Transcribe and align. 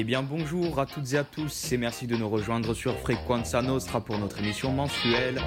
Eh 0.00 0.04
bien 0.04 0.22
bonjour 0.22 0.78
à 0.78 0.86
toutes 0.86 1.12
et 1.14 1.18
à 1.18 1.24
tous 1.24 1.72
et 1.72 1.76
merci 1.76 2.06
de 2.06 2.14
nous 2.14 2.28
rejoindre 2.28 2.72
sur 2.72 2.96
Frequenza 3.00 3.62
Nostra 3.62 4.00
pour 4.00 4.16
notre 4.16 4.38
émission 4.38 4.70
mensuelle 4.70 5.40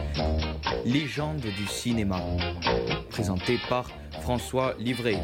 Légende 0.84 1.40
du 1.40 1.66
cinéma, 1.68 2.20
présentée 3.10 3.60
par 3.70 3.90
François 4.22 4.76
Livré. 4.78 5.16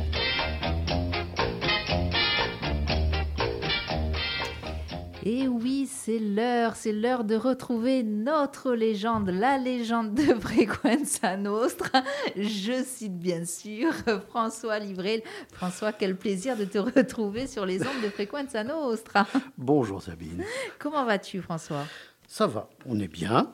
C'est 6.18 6.24
l'heure, 6.24 6.76
c'est 6.76 6.92
l'heure 6.94 7.24
de 7.24 7.36
retrouver 7.36 8.02
notre 8.04 8.74
légende, 8.74 9.30
la 9.30 9.58
légende 9.60 10.16
de 10.16 10.34
Frequenza 10.40 11.38
Nostra. 11.38 12.02
Je 12.36 12.84
cite 12.84 13.20
bien 13.20 13.46
sûr 13.46 13.92
François 14.30 14.80
Livrel. 14.80 15.22
François, 15.52 15.92
quel 15.94 16.16
plaisir 16.16 16.58
de 16.58 16.66
te 16.66 16.78
retrouver 16.80 17.46
sur 17.46 17.66
les 17.68 17.82
ondes 17.82 18.02
de 18.04 18.10
Frequenza 18.10 18.64
Nostra. 18.64 19.28
Bonjour 19.58 20.02
Sabine. 20.02 20.44
Comment 20.80 21.06
vas-tu 21.06 21.42
François? 21.42 21.84
Ça 22.28 22.48
va, 22.48 22.70
on 22.88 23.00
est 23.00 23.08
bien. 23.08 23.54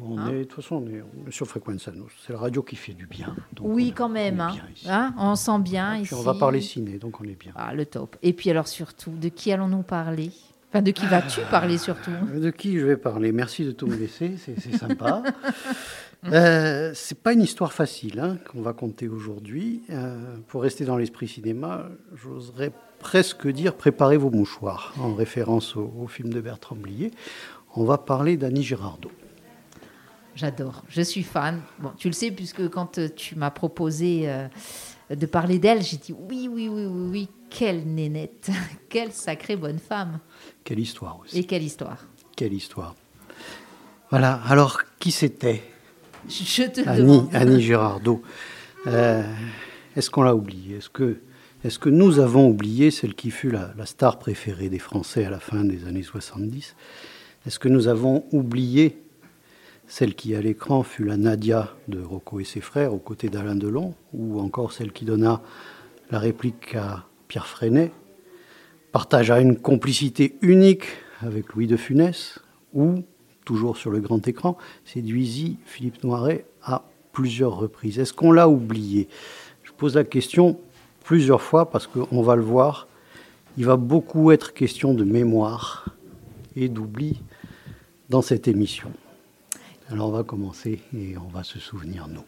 On 0.00 0.16
Hein? 0.18 0.28
est, 0.30 0.38
de 0.38 0.44
toute 0.44 0.62
façon, 0.62 0.76
on 0.76 0.86
est, 0.86 1.02
on 1.02 1.28
est 1.28 1.32
sur 1.32 1.48
Frequenza 1.48 1.90
Nostra. 1.90 2.16
C'est 2.24 2.32
la 2.32 2.38
radio 2.38 2.62
qui 2.62 2.76
fait 2.76 2.92
du 2.94 3.06
bien. 3.06 3.34
on 3.60 3.64
Oui, 3.72 3.92
quand 3.92 4.08
même. 4.08 4.38
On, 4.38 4.42
hein. 4.44 4.56
Hein, 4.88 5.14
on 5.18 5.34
sent 5.34 5.58
bien 5.60 5.96
Et 5.96 6.02
ici. 6.02 6.14
on 6.14 6.22
va 6.22 6.34
parler 6.34 6.60
ciné, 6.60 6.98
donc 6.98 7.20
on 7.20 7.24
est 7.24 7.34
bien. 7.38 7.52
Ah, 7.56 7.74
le 7.74 7.84
top. 7.86 8.16
Et 8.22 8.32
puis 8.32 8.50
alors 8.50 8.68
surtout, 8.68 9.10
de 9.10 9.28
qui 9.28 9.50
allons-nous 9.50 9.82
parler? 9.82 10.30
Enfin, 10.70 10.82
de 10.82 10.90
qui 10.90 11.06
vas-tu 11.06 11.40
parler 11.50 11.78
surtout 11.78 12.10
Euh, 12.34 12.40
De 12.40 12.50
qui 12.50 12.78
je 12.78 12.84
vais 12.86 12.96
parler? 12.96 13.32
Merci 13.32 13.64
de 13.64 13.72
tout 13.72 13.86
me 13.86 13.96
laisser, 13.96 14.34
c'est 14.38 14.76
sympa. 14.76 15.22
Euh, 16.32 16.90
c'est 16.96 17.16
pas 17.22 17.32
une 17.32 17.42
histoire 17.42 17.72
facile 17.72 18.18
hein, 18.18 18.38
qu'on 18.50 18.60
va 18.60 18.72
compter 18.72 19.06
aujourd'hui. 19.08 19.82
Euh, 19.90 20.36
pour 20.48 20.62
rester 20.62 20.84
dans 20.84 20.96
l'esprit 20.96 21.28
cinéma, 21.28 21.84
j'oserais 22.12 22.72
presque 22.98 23.46
dire 23.46 23.76
préparez 23.76 24.16
vos 24.16 24.28
mouchoirs, 24.28 24.92
en 24.98 25.14
référence 25.14 25.76
au, 25.76 25.94
au 25.96 26.08
film 26.08 26.30
de 26.32 26.40
Bertrand 26.40 26.74
Blier. 26.74 27.12
On 27.76 27.84
va 27.84 27.98
parler 27.98 28.36
d'Annie 28.36 28.64
Girardot. 28.64 29.12
J'adore, 30.34 30.82
je 30.88 31.02
suis 31.02 31.22
fan. 31.22 31.60
Bon, 31.78 31.92
tu 31.96 32.08
le 32.08 32.14
sais, 32.14 32.32
puisque 32.32 32.68
quand 32.68 32.98
euh, 32.98 33.08
tu 33.14 33.36
m'as 33.36 33.50
proposé 33.50 34.24
euh, 34.28 34.48
de 35.10 35.26
parler 35.26 35.58
d'elle, 35.58 35.82
j'ai 35.82 35.96
dit 35.96 36.12
oui, 36.12 36.48
oui, 36.52 36.68
oui, 36.68 36.86
oui, 36.86 37.08
oui, 37.10 37.28
quelle 37.50 37.86
nénette, 37.86 38.50
quelle 38.88 39.12
sacrée 39.12 39.56
bonne 39.56 39.78
femme. 39.78 40.20
Quelle 40.64 40.78
histoire 40.78 41.20
aussi. 41.20 41.38
Et 41.38 41.44
quelle 41.44 41.62
histoire. 41.62 42.06
Quelle 42.36 42.52
histoire. 42.52 42.94
Voilà, 44.10 44.40
alors 44.46 44.80
qui 44.98 45.10
c'était 45.10 45.62
Je 46.28 46.64
te 46.64 46.86
Annie, 46.88 47.00
demande. 47.00 47.28
Annie 47.32 47.62
Girardot. 47.62 48.22
Euh, 48.86 49.22
est-ce 49.96 50.10
qu'on 50.10 50.22
l'a 50.22 50.34
oubliée? 50.34 50.76
Est-ce 50.76 50.88
que, 50.90 51.20
est 51.64 51.78
que 51.78 51.88
nous 51.88 52.18
avons 52.18 52.48
oublié 52.48 52.90
celle 52.90 53.14
qui 53.14 53.30
fut 53.30 53.50
la, 53.50 53.72
la 53.76 53.86
star 53.86 54.18
préférée 54.18 54.68
des 54.68 54.78
Français 54.78 55.24
à 55.24 55.30
la 55.30 55.40
fin 55.40 55.64
des 55.64 55.86
années 55.86 56.02
70 56.02 56.76
Est-ce 57.46 57.58
que 57.58 57.68
nous 57.68 57.88
avons 57.88 58.24
oublié 58.32 59.02
celle 59.88 60.14
qui, 60.14 60.34
à 60.34 60.40
l'écran, 60.40 60.82
fut 60.82 61.04
la 61.04 61.16
Nadia 61.16 61.74
de 61.88 62.00
Rocco 62.00 62.40
et 62.40 62.44
ses 62.44 62.60
frères, 62.60 62.92
aux 62.92 62.98
côtés 62.98 63.30
d'Alain 63.30 63.56
Delon, 63.56 63.94
ou 64.12 64.38
encore 64.38 64.72
celle 64.72 64.92
qui 64.92 65.06
donna 65.06 65.40
la 66.10 66.18
réplique 66.18 66.74
à 66.74 67.06
Pierre 67.26 67.46
Freinet, 67.46 67.90
partagea 68.92 69.40
une 69.40 69.56
complicité 69.56 70.36
unique 70.42 70.84
avec 71.22 71.54
Louis 71.54 71.66
de 71.66 71.76
Funès, 71.76 72.38
ou, 72.74 73.02
toujours 73.44 73.78
sur 73.78 73.90
le 73.90 74.00
grand 74.00 74.28
écran, 74.28 74.58
séduisit 74.84 75.56
Philippe 75.64 76.04
Noiret 76.04 76.44
à 76.62 76.84
plusieurs 77.12 77.56
reprises. 77.56 77.98
Est-ce 77.98 78.12
qu'on 78.12 78.30
l'a 78.30 78.48
oublié? 78.48 79.08
Je 79.62 79.72
pose 79.72 79.94
la 79.94 80.04
question 80.04 80.60
plusieurs 81.02 81.40
fois 81.40 81.70
parce 81.70 81.86
qu'on 81.86 82.22
va 82.22 82.36
le 82.36 82.42
voir, 82.42 82.88
il 83.56 83.64
va 83.64 83.76
beaucoup 83.76 84.30
être 84.32 84.52
question 84.52 84.92
de 84.92 85.04
mémoire 85.04 85.94
et 86.56 86.68
d'oubli 86.68 87.22
dans 88.10 88.22
cette 88.22 88.48
émission. 88.48 88.92
Alors 89.90 90.08
on 90.08 90.12
va 90.12 90.22
commencer 90.22 90.80
et 90.94 91.16
on 91.16 91.28
va 91.28 91.42
se 91.44 91.58
souvenir, 91.58 92.08
nous. 92.08 92.24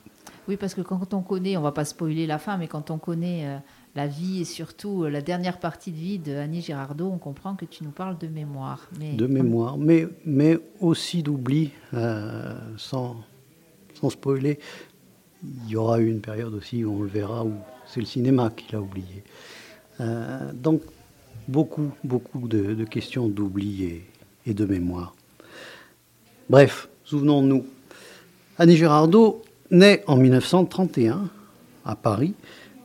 Oui, 0.49 0.57
parce 0.57 0.75
que 0.75 0.81
quand 0.81 1.15
on 1.15 1.23
connaît, 1.23 1.57
on 1.57 1.63
va 1.63 1.73
pas 1.73 1.85
spoiler 1.85 2.27
la 2.27 2.39
fin, 2.39 2.57
mais 2.57 2.67
quand 2.67 2.91
on 2.91 2.99
connaît 2.99 3.47
euh, 3.47 3.59
la 3.95 4.07
vie 4.07 4.41
et 4.41 4.45
surtout 4.45 5.05
euh, 5.05 5.11
la 5.11 5.21
dernière 5.21 5.61
partie 5.61 5.93
de 5.93 5.97
vie 5.97 6.19
de 6.19 6.35
Annie 6.35 6.63
Girardot, 6.63 7.09
on 7.09 7.19
comprend 7.19 7.55
que 7.55 7.65
tu 7.65 7.85
nous 7.85 7.91
parles 7.91 8.19
de 8.19 8.27
mémoire. 8.27 8.89
Mais 8.99 9.13
de 9.13 9.27
mémoire, 9.27 9.79
mais, 9.79 10.09
mais 10.25 10.59
aussi 10.81 11.23
d'oubli, 11.23 11.71
euh, 11.95 12.59
sans, 12.79 13.17
sans 13.95 14.11
spoiler. 14.11 14.59
Il 15.43 15.71
y 15.71 15.77
aura 15.77 16.01
eu 16.01 16.11
une 16.11 16.21
période 16.21 16.55
aussi 16.55 16.85
où 16.85 16.99
on 16.99 17.03
le 17.03 17.09
verra, 17.09 17.45
où 17.45 17.53
c'est 17.87 18.01
le 18.01 18.07
cinéma 18.07 18.51
qui 18.51 18.73
l'a 18.73 18.81
oublié. 18.81 19.25
Donc, 20.55 20.83
beaucoup, 21.49 21.93
beaucoup 22.05 22.47
de, 22.47 22.75
de 22.75 22.85
questions 22.85 23.29
d'oubli 23.29 23.85
et, 23.85 24.11
et 24.47 24.53
de 24.53 24.67
mémoire. 24.67 25.15
Bref, 26.51 26.90
souvenons-nous. 27.11 27.67
Annie 28.57 28.77
Girardot 28.77 29.43
naît 29.73 30.05
en 30.07 30.17
1931 30.17 31.29
à 31.85 31.97
Paris 31.97 32.35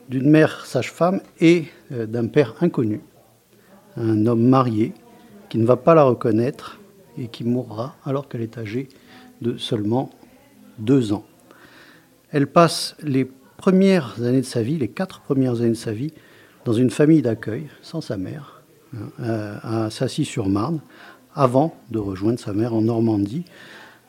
d'une 0.10 0.28
mère 0.32 0.66
sage-femme 0.66 1.22
et 1.40 1.66
euh, 1.92 2.08
d'un 2.08 2.26
père 2.26 2.56
inconnu 2.62 3.02
un 3.98 4.26
homme 4.26 4.42
marié 4.42 4.94
qui 5.48 5.60
ne 5.60 5.66
va 5.66 5.76
pas 5.76 5.94
la 5.94 6.04
reconnaître 6.04 6.80
et 7.20 7.28
qui 7.28 7.44
mourra 7.44 7.98
alors 8.04 8.28
qu'elle 8.28 8.42
est 8.42 8.58
âgée 8.58 8.90
de 9.42 9.58
seulement 9.58 10.10
deux 10.80 11.14
ans. 11.14 11.26
Elle 12.32 12.48
passe 12.48 12.96
les 13.04 13.30
premières 13.58 14.16
années 14.24 14.42
de 14.42 14.46
sa 14.46 14.64
vie, 14.64 14.80
les 14.80 14.90
quatre 14.90 15.22
premières 15.22 15.62
années 15.62 15.70
de 15.70 15.76
sa 15.76 15.92
vie, 15.94 16.14
dans 16.66 16.74
une 16.74 16.90
famille 16.90 17.22
d'accueil, 17.22 17.68
sans 17.84 18.02
sa 18.02 18.18
mère, 18.18 18.64
hein, 18.96 18.98
euh, 19.20 19.58
à 19.62 19.90
Sassy-sur-Marne, 19.92 20.80
avant 21.36 21.78
de 21.92 22.00
rejoindre 22.00 22.40
sa 22.40 22.54
mère 22.54 22.74
en 22.74 22.82
Normandie, 22.82 23.46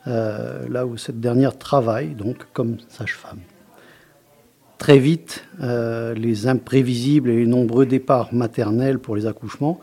euh, 0.07 0.67
là 0.69 0.85
où 0.85 0.95
cette 0.95 1.19
dernière 1.19 1.57
travaille 1.57 2.15
donc 2.15 2.47
comme 2.53 2.77
sage-femme. 2.87 3.39
Très 4.77 4.99
vite, 4.99 5.43
euh, 5.61 6.13
les 6.13 6.47
imprévisibles 6.47 7.29
et 7.29 7.37
les 7.37 7.45
nombreux 7.45 7.85
départs 7.85 8.33
maternels 8.33 8.99
pour 8.99 9.15
les 9.15 9.25
accouchements 9.25 9.79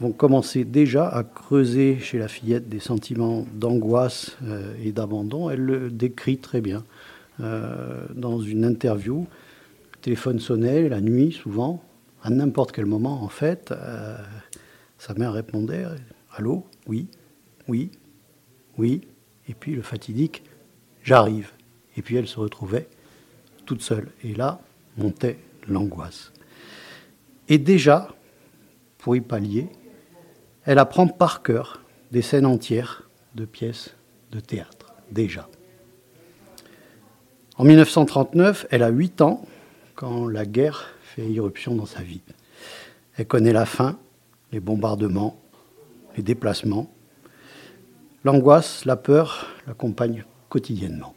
vont 0.00 0.12
commencer 0.12 0.64
déjà 0.64 1.08
à 1.08 1.22
creuser 1.22 1.98
chez 2.00 2.18
la 2.18 2.28
fillette 2.28 2.68
des 2.68 2.80
sentiments 2.80 3.46
d'angoisse 3.54 4.36
euh, 4.44 4.74
et 4.82 4.92
d'abandon. 4.92 5.48
Elle 5.48 5.60
le 5.60 5.90
décrit 5.90 6.38
très 6.38 6.60
bien 6.60 6.84
dans 8.14 8.40
une 8.40 8.64
interview. 8.64 9.26
Le 9.94 10.00
téléphone 10.00 10.38
sonnait 10.38 10.88
la 10.88 11.00
nuit, 11.00 11.32
souvent, 11.32 11.82
à 12.22 12.30
n'importe 12.30 12.70
quel 12.70 12.86
moment, 12.86 13.24
en 13.24 13.28
fait. 13.28 13.74
Sa 14.98 15.14
mère 15.14 15.32
répondait 15.32 15.84
Allô? 16.36 16.64
Oui? 16.86 17.08
Oui? 17.66 17.90
Oui? 18.78 19.00
Et 19.48 19.54
puis 19.54 19.74
le 19.74 19.82
fatidique 19.82 20.42
J'arrive. 21.02 21.50
Et 21.96 22.02
puis 22.02 22.16
elle 22.16 22.28
se 22.28 22.38
retrouvait 22.38 22.88
toute 23.66 23.82
seule. 23.82 24.08
Et 24.22 24.34
là, 24.34 24.60
montait 24.96 25.38
l'angoisse. 25.68 26.32
Et 27.48 27.58
déjà, 27.58 28.08
pour 28.98 29.16
y 29.16 29.20
pallier, 29.20 29.68
elle 30.64 30.78
apprend 30.78 31.08
par 31.08 31.42
cœur 31.42 31.82
des 32.12 32.22
scènes 32.22 32.46
entières 32.46 33.08
de 33.34 33.44
pièces 33.44 33.94
de 34.30 34.40
théâtre. 34.40 34.94
Déjà. 35.10 35.48
En 37.56 37.64
1939, 37.64 38.66
elle 38.70 38.82
a 38.82 38.88
8 38.88 39.20
ans 39.20 39.44
quand 39.94 40.26
la 40.26 40.46
guerre 40.46 40.88
fait 41.02 41.26
irruption 41.26 41.74
dans 41.74 41.86
sa 41.86 42.02
vie. 42.02 42.22
Elle 43.16 43.26
connaît 43.26 43.52
la 43.52 43.66
faim, 43.66 43.98
les 44.52 44.60
bombardements, 44.60 45.38
les 46.16 46.22
déplacements. 46.22 46.90
L'angoisse, 48.24 48.84
la 48.84 48.96
peur 48.96 49.48
l'accompagnent 49.66 50.24
quotidiennement. 50.48 51.14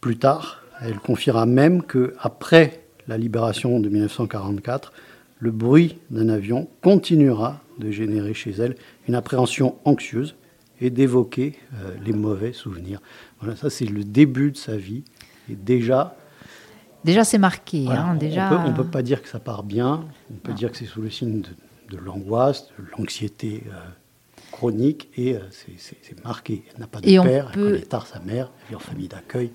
Plus 0.00 0.18
tard, 0.18 0.62
elle 0.80 0.98
confiera 0.98 1.46
même 1.46 1.82
que 1.82 2.14
après 2.20 2.84
la 3.06 3.16
libération 3.18 3.80
de 3.80 3.88
1944, 3.88 4.92
le 5.40 5.50
bruit 5.50 5.98
d'un 6.10 6.28
avion 6.28 6.68
continuera 6.82 7.60
de 7.78 7.90
générer 7.90 8.34
chez 8.34 8.50
elle 8.50 8.76
une 9.06 9.14
appréhension 9.14 9.76
anxieuse 9.84 10.34
et 10.80 10.90
d'évoquer 10.90 11.58
euh, 11.74 11.94
les 12.04 12.12
mauvais 12.12 12.52
souvenirs. 12.52 13.00
Voilà, 13.40 13.56
ça 13.56 13.70
c'est 13.70 13.84
le 13.86 14.04
début 14.04 14.52
de 14.52 14.56
sa 14.56 14.76
vie. 14.76 15.04
Et 15.50 15.54
déjà, 15.56 16.16
Déjà, 17.04 17.24
c'est 17.24 17.38
marqué. 17.38 17.84
voilà, 17.84 18.02
hein, 18.06 18.10
on- 18.14 18.18
déjà, 18.18 18.52
on 18.64 18.70
ne 18.70 18.76
peut, 18.76 18.84
pas 18.84 19.02
dire 19.02 19.22
que 19.22 19.28
ça 19.28 19.38
part 19.38 19.62
bien, 19.62 20.04
on 20.30 20.34
peut 20.34 20.52
dire 20.52 20.70
que 20.70 20.76
c'est 20.76 20.84
sous 20.86 21.00
le 21.00 21.08
signe 21.10 21.40
de, 21.40 21.96
de 21.96 21.96
l'angoisse, 21.96 22.68
de 22.78 22.84
l'anxiété 22.98 23.62
euh, 23.68 23.72
chronique, 24.58 25.08
et 25.16 25.36
euh, 25.36 25.40
c'est- 25.50 26.24
marqué. 26.24 26.64
Elle 26.74 26.80
n'a 26.80 26.86
pas 26.88 27.00
de 27.00 27.08
Et 27.08 27.16
père, 27.20 27.46
elle 27.48 27.54
peut- 27.54 27.70
connaît 27.72 27.82
tard 27.82 28.06
sa 28.06 28.18
mère, 28.20 28.50
elle 28.62 28.68
vit 28.70 28.74
en 28.74 28.80
famille 28.80 29.08
d'accueil. 29.08 29.50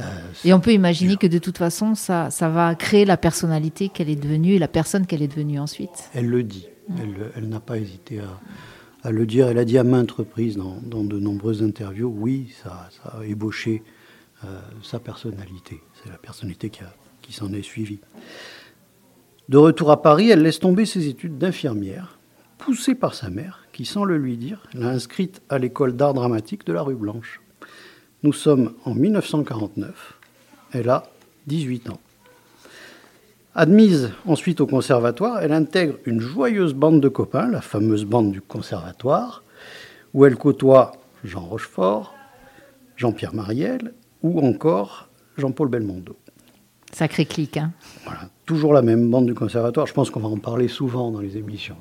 Euh, 0.00 0.04
Et 0.44 0.52
on 0.52 0.60
peut 0.60 0.72
imaginer 0.72 1.16
que 1.16 1.26
de 1.26 1.38
toute 1.38 1.56
façon, 1.58 1.94
ça, 1.94 2.30
ça 2.30 2.48
va 2.48 2.74
créer 2.74 3.04
la 3.06 3.16
personnalité 3.16 3.88
qu'elle 3.88 4.10
est 4.10 4.16
devenue 4.22 4.52
et 4.54 4.58
la 4.58 4.68
personne 4.68 5.06
qu'elle 5.06 5.22
est 5.22 5.28
devenue 5.28 5.58
ensuite. 5.58 6.10
Elle 6.14 6.26
le 6.28 6.42
dit. 6.42 6.68
Elle, 6.98 7.32
elle 7.36 7.48
n'a 7.48 7.58
pas 7.60 7.78
hésité 7.78 8.20
à, 8.20 9.08
à 9.08 9.10
le 9.10 9.26
dire. 9.26 9.48
Elle 9.48 9.58
a 9.58 9.64
dit 9.64 9.76
à 9.78 9.82
maintes 9.84 10.12
reprises 10.12 10.56
dans, 10.56 10.76
dans 10.82 11.02
de 11.04 11.18
nombreuses 11.18 11.62
interviews, 11.62 12.14
oui, 12.16 12.54
ça, 12.62 12.88
ça 13.02 13.18
a 13.20 13.24
ébauché 13.24 13.82
euh, 14.44 14.60
sa 14.84 15.00
personnalité. 15.00 15.80
C'est 16.02 16.10
la 16.10 16.18
personnalité 16.18 16.70
qui 17.22 17.32
s'en 17.32 17.52
est 17.52 17.62
suivie. 17.62 17.98
De 19.48 19.56
retour 19.56 19.90
à 19.90 20.00
Paris, 20.02 20.30
elle 20.30 20.42
laisse 20.42 20.60
tomber 20.60 20.84
ses 20.86 21.08
études 21.08 21.38
d'infirmière 21.38 22.18
poussée 22.58 22.94
par 22.94 23.14
sa 23.14 23.30
mère, 23.30 23.64
qui, 23.78 23.84
sans 23.84 24.04
le 24.04 24.18
lui 24.18 24.36
dire, 24.36 24.60
l'a 24.74 24.88
inscrite 24.88 25.40
à 25.48 25.56
l'école 25.56 25.94
d'art 25.94 26.12
dramatique 26.12 26.66
de 26.66 26.72
la 26.72 26.82
rue 26.82 26.96
Blanche. 26.96 27.40
Nous 28.24 28.32
sommes 28.32 28.72
en 28.84 28.92
1949. 28.92 30.14
Elle 30.72 30.88
a 30.88 31.04
18 31.46 31.90
ans. 31.90 32.00
Admise 33.54 34.10
ensuite 34.26 34.60
au 34.60 34.66
conservatoire, 34.66 35.38
elle 35.42 35.52
intègre 35.52 35.94
une 36.06 36.18
joyeuse 36.18 36.74
bande 36.74 37.00
de 37.00 37.08
copains, 37.08 37.46
la 37.46 37.60
fameuse 37.60 38.04
bande 38.04 38.32
du 38.32 38.40
conservatoire, 38.40 39.44
où 40.12 40.24
elle 40.24 40.34
côtoie 40.34 40.90
Jean 41.22 41.46
Rochefort, 41.46 42.16
Jean-Pierre 42.96 43.32
Mariel 43.32 43.94
ou 44.24 44.40
encore 44.40 45.08
Jean-Paul 45.36 45.68
Belmondo. 45.68 46.16
Sacré 46.92 47.26
clic, 47.26 47.56
hein 47.56 47.70
Voilà, 48.02 48.28
toujours 48.44 48.72
la 48.72 48.82
même 48.82 49.08
bande 49.08 49.26
du 49.26 49.34
conservatoire. 49.34 49.86
Je 49.86 49.94
pense 49.94 50.10
qu'on 50.10 50.18
va 50.18 50.28
en 50.28 50.38
parler 50.38 50.66
souvent 50.66 51.12
dans 51.12 51.20
les 51.20 51.36
émissions. 51.36 51.76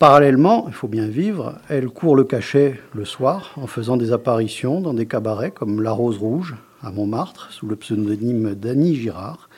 Parallèlement, 0.00 0.64
il 0.66 0.72
faut 0.72 0.88
bien 0.88 1.08
vivre, 1.08 1.56
elle 1.68 1.90
court 1.90 2.16
le 2.16 2.24
cachet 2.24 2.80
le 2.94 3.04
soir 3.04 3.52
en 3.56 3.66
faisant 3.66 3.98
des 3.98 4.12
apparitions 4.12 4.80
dans 4.80 4.94
des 4.94 5.04
cabarets 5.04 5.50
comme 5.50 5.82
La 5.82 5.92
Rose 5.92 6.16
Rouge 6.16 6.56
à 6.82 6.90
Montmartre 6.90 7.52
sous 7.52 7.66
le 7.66 7.76
pseudonyme 7.76 8.54
d'Annie 8.54 8.94
Girard 8.94 9.50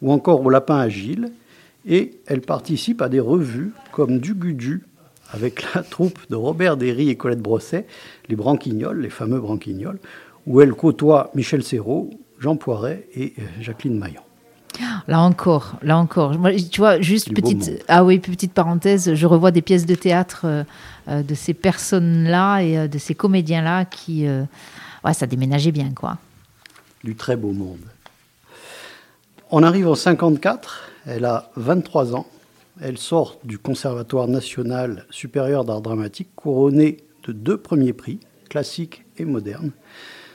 ou 0.00 0.10
encore 0.10 0.40
au 0.40 0.48
Lapin 0.48 0.78
Agile. 0.78 1.30
Et 1.86 2.12
elle 2.26 2.40
participe 2.40 3.02
à 3.02 3.10
des 3.10 3.20
revues 3.20 3.72
comme 3.92 4.18
Du 4.18 4.32
Gudu 4.32 4.82
avec 5.30 5.62
la 5.74 5.82
troupe 5.90 6.20
de 6.30 6.36
Robert 6.36 6.78
Derry 6.78 7.10
et 7.10 7.16
Colette 7.16 7.42
Brosset, 7.42 7.86
les 8.30 8.36
Branquignoles, 8.36 9.02
les 9.02 9.10
fameux 9.10 9.40
Branquignoles, 9.40 9.98
où 10.46 10.62
elle 10.62 10.72
côtoie 10.72 11.30
Michel 11.34 11.62
Serrault, 11.62 12.08
Jean 12.38 12.56
Poiret 12.56 13.08
et 13.14 13.34
euh, 13.38 13.42
Jacqueline 13.60 13.98
Maillan. 13.98 14.24
Là 15.08 15.20
encore, 15.20 15.76
là 15.82 15.98
encore. 15.98 16.38
Moi, 16.38 16.52
tu 16.54 16.80
vois, 16.80 17.00
juste 17.00 17.34
petite, 17.34 17.84
ah 17.88 18.04
oui, 18.04 18.18
petite 18.18 18.52
parenthèse, 18.52 19.14
je 19.14 19.26
revois 19.26 19.50
des 19.50 19.62
pièces 19.62 19.86
de 19.86 19.94
théâtre 19.94 20.42
euh, 20.44 20.64
euh, 21.08 21.22
de 21.22 21.34
ces 21.34 21.54
personnes-là 21.54 22.60
et 22.60 22.88
de 22.88 22.98
ces 22.98 23.14
comédiens-là 23.14 23.84
qui, 23.84 24.26
ouais, 25.04 25.14
ça 25.14 25.26
déménageait 25.26 25.72
bien, 25.72 25.90
quoi. 25.94 26.18
Du 27.04 27.16
très 27.16 27.36
beau 27.36 27.52
monde. 27.52 27.80
On 29.50 29.62
arrive 29.62 29.88
en 29.88 29.94
54, 29.94 30.88
elle 31.06 31.24
a 31.24 31.50
23 31.56 32.14
ans, 32.14 32.26
elle 32.80 32.96
sort 32.96 33.38
du 33.44 33.58
Conservatoire 33.58 34.28
national 34.28 35.04
supérieur 35.10 35.64
d'art 35.64 35.82
dramatique, 35.82 36.28
couronnée 36.34 36.98
de 37.24 37.32
deux 37.32 37.56
premiers 37.56 37.92
prix, 37.92 38.20
classiques 38.48 39.04
et 39.18 39.24
modernes, 39.24 39.72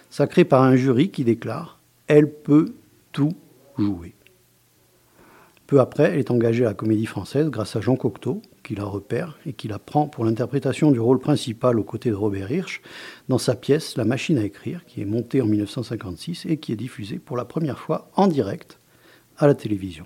sacrée 0.09 0.45
par 0.45 0.61
un 0.63 0.75
jury 0.75 1.09
qui 1.09 1.23
déclare 1.23 1.79
Elle 2.07 2.31
peut 2.31 2.73
tout 3.11 3.33
jouer. 3.77 4.13
Peu 5.67 5.81
après, 5.81 6.11
elle 6.13 6.19
est 6.19 6.31
engagée 6.31 6.63
à 6.63 6.69
la 6.69 6.73
Comédie 6.73 7.05
Française 7.05 7.49
grâce 7.49 7.75
à 7.75 7.81
Jean 7.81 7.97
Cocteau, 7.97 8.41
qui 8.63 8.73
la 8.73 8.85
repère 8.85 9.37
et 9.45 9.51
qui 9.51 9.67
la 9.67 9.79
prend 9.79 10.07
pour 10.07 10.23
l'interprétation 10.23 10.91
du 10.91 10.99
rôle 11.01 11.19
principal 11.19 11.77
aux 11.77 11.83
côtés 11.83 12.09
de 12.09 12.15
Robert 12.15 12.49
Hirsch 12.49 12.81
dans 13.27 13.37
sa 13.37 13.53
pièce 13.53 13.97
La 13.97 14.05
machine 14.05 14.37
à 14.37 14.45
écrire, 14.45 14.85
qui 14.85 15.01
est 15.01 15.05
montée 15.05 15.41
en 15.41 15.45
1956 15.45 16.45
et 16.45 16.55
qui 16.55 16.71
est 16.71 16.77
diffusée 16.77 17.19
pour 17.19 17.35
la 17.35 17.43
première 17.43 17.79
fois 17.79 18.09
en 18.15 18.27
direct 18.27 18.79
à 19.37 19.45
la 19.45 19.55
télévision. 19.55 20.05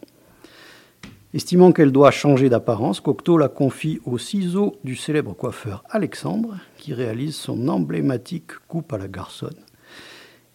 Estimant 1.36 1.72
qu'elle 1.72 1.92
doit 1.92 2.10
changer 2.10 2.50
d'apparence, 2.50 3.00
Cocteau 3.00 3.38
la 3.38 3.48
confie 3.48 4.02
aux 4.04 4.18
ciseaux 4.18 4.78
du 4.84 4.96
célèbre 4.96 5.34
coiffeur 5.34 5.84
Alexandre, 5.92 6.58
qui 6.78 6.96
réalise 6.96 7.36
son 7.36 7.68
emblématique 7.68 8.54
coupe 8.68 8.92
à 8.94 8.98
la 8.98 9.08
garçonne 9.08 9.62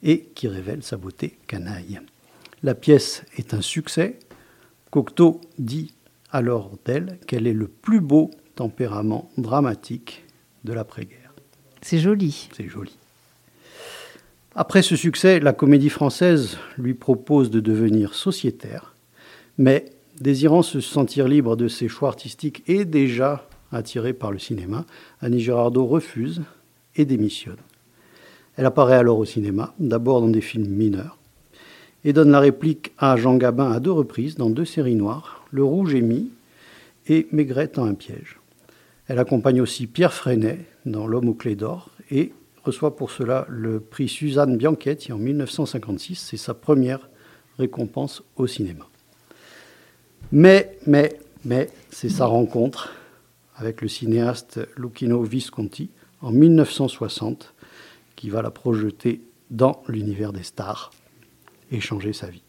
et 0.02 0.24
qui 0.34 0.48
révèle 0.48 0.82
sa 0.82 0.96
beauté 0.96 1.38
canaille. 1.46 2.00
La 2.62 2.74
pièce 2.74 3.22
est 3.36 3.54
un 3.54 3.60
succès, 3.60 4.18
Cocteau 4.96 5.42
dit 5.58 5.92
alors 6.32 6.70
d'elle 6.86 7.18
qu'elle 7.26 7.46
est 7.46 7.52
le 7.52 7.68
plus 7.68 8.00
beau 8.00 8.30
tempérament 8.54 9.30
dramatique 9.36 10.24
de 10.64 10.72
l'après-guerre. 10.72 11.34
C'est 11.82 11.98
joli. 11.98 12.48
C'est 12.56 12.66
joli. 12.66 12.96
Après 14.54 14.80
ce 14.80 14.96
succès, 14.96 15.38
la 15.38 15.52
comédie 15.52 15.90
française 15.90 16.56
lui 16.78 16.94
propose 16.94 17.50
de 17.50 17.60
devenir 17.60 18.14
sociétaire, 18.14 18.94
mais 19.58 19.84
désirant 20.18 20.62
se 20.62 20.80
sentir 20.80 21.28
libre 21.28 21.56
de 21.56 21.68
ses 21.68 21.88
choix 21.88 22.08
artistiques 22.08 22.62
et 22.66 22.86
déjà 22.86 23.46
attirée 23.72 24.14
par 24.14 24.32
le 24.32 24.38
cinéma, 24.38 24.86
Annie 25.20 25.40
Girardot 25.40 25.84
refuse 25.84 26.40
et 26.94 27.04
démissionne. 27.04 27.60
Elle 28.56 28.64
apparaît 28.64 28.96
alors 28.96 29.18
au 29.18 29.26
cinéma, 29.26 29.74
d'abord 29.78 30.22
dans 30.22 30.30
des 30.30 30.40
films 30.40 30.70
mineurs, 30.70 31.15
et 32.04 32.12
donne 32.12 32.30
la 32.30 32.40
réplique 32.40 32.92
à 32.98 33.16
Jean 33.16 33.36
Gabin 33.36 33.70
à 33.70 33.80
deux 33.80 33.92
reprises 33.92 34.36
dans 34.36 34.50
deux 34.50 34.64
séries 34.64 34.94
noires, 34.94 35.44
Le 35.50 35.64
Rouge 35.64 35.94
et 35.94 36.02
Mi 36.02 36.30
et 37.08 37.26
Maigrette 37.32 37.78
en 37.78 37.86
un 37.86 37.94
piège. 37.94 38.38
Elle 39.08 39.18
accompagne 39.18 39.60
aussi 39.60 39.86
Pierre 39.86 40.12
Freinet 40.12 40.66
dans 40.84 41.06
L'homme 41.06 41.28
aux 41.28 41.34
clés 41.34 41.56
d'or 41.56 41.90
et 42.10 42.32
reçoit 42.64 42.96
pour 42.96 43.10
cela 43.10 43.46
le 43.48 43.80
prix 43.80 44.08
Suzanne 44.08 44.56
Bianchetti 44.56 45.12
en 45.12 45.18
1956. 45.18 46.16
C'est 46.16 46.36
sa 46.36 46.54
première 46.54 47.08
récompense 47.58 48.22
au 48.36 48.46
cinéma. 48.46 48.86
Mais, 50.32 50.76
mais, 50.86 51.18
mais, 51.44 51.70
c'est 51.90 52.08
sa 52.08 52.26
rencontre 52.26 52.92
avec 53.54 53.80
le 53.80 53.88
cinéaste 53.88 54.60
Lucchino 54.76 55.22
Visconti 55.22 55.90
en 56.20 56.32
1960 56.32 57.54
qui 58.16 58.30
va 58.30 58.42
la 58.42 58.50
projeter 58.50 59.22
dans 59.50 59.82
l'univers 59.86 60.32
des 60.32 60.42
stars 60.42 60.90
et 61.70 61.80
changer 61.80 62.12
sa 62.12 62.28
vie. 62.28 62.42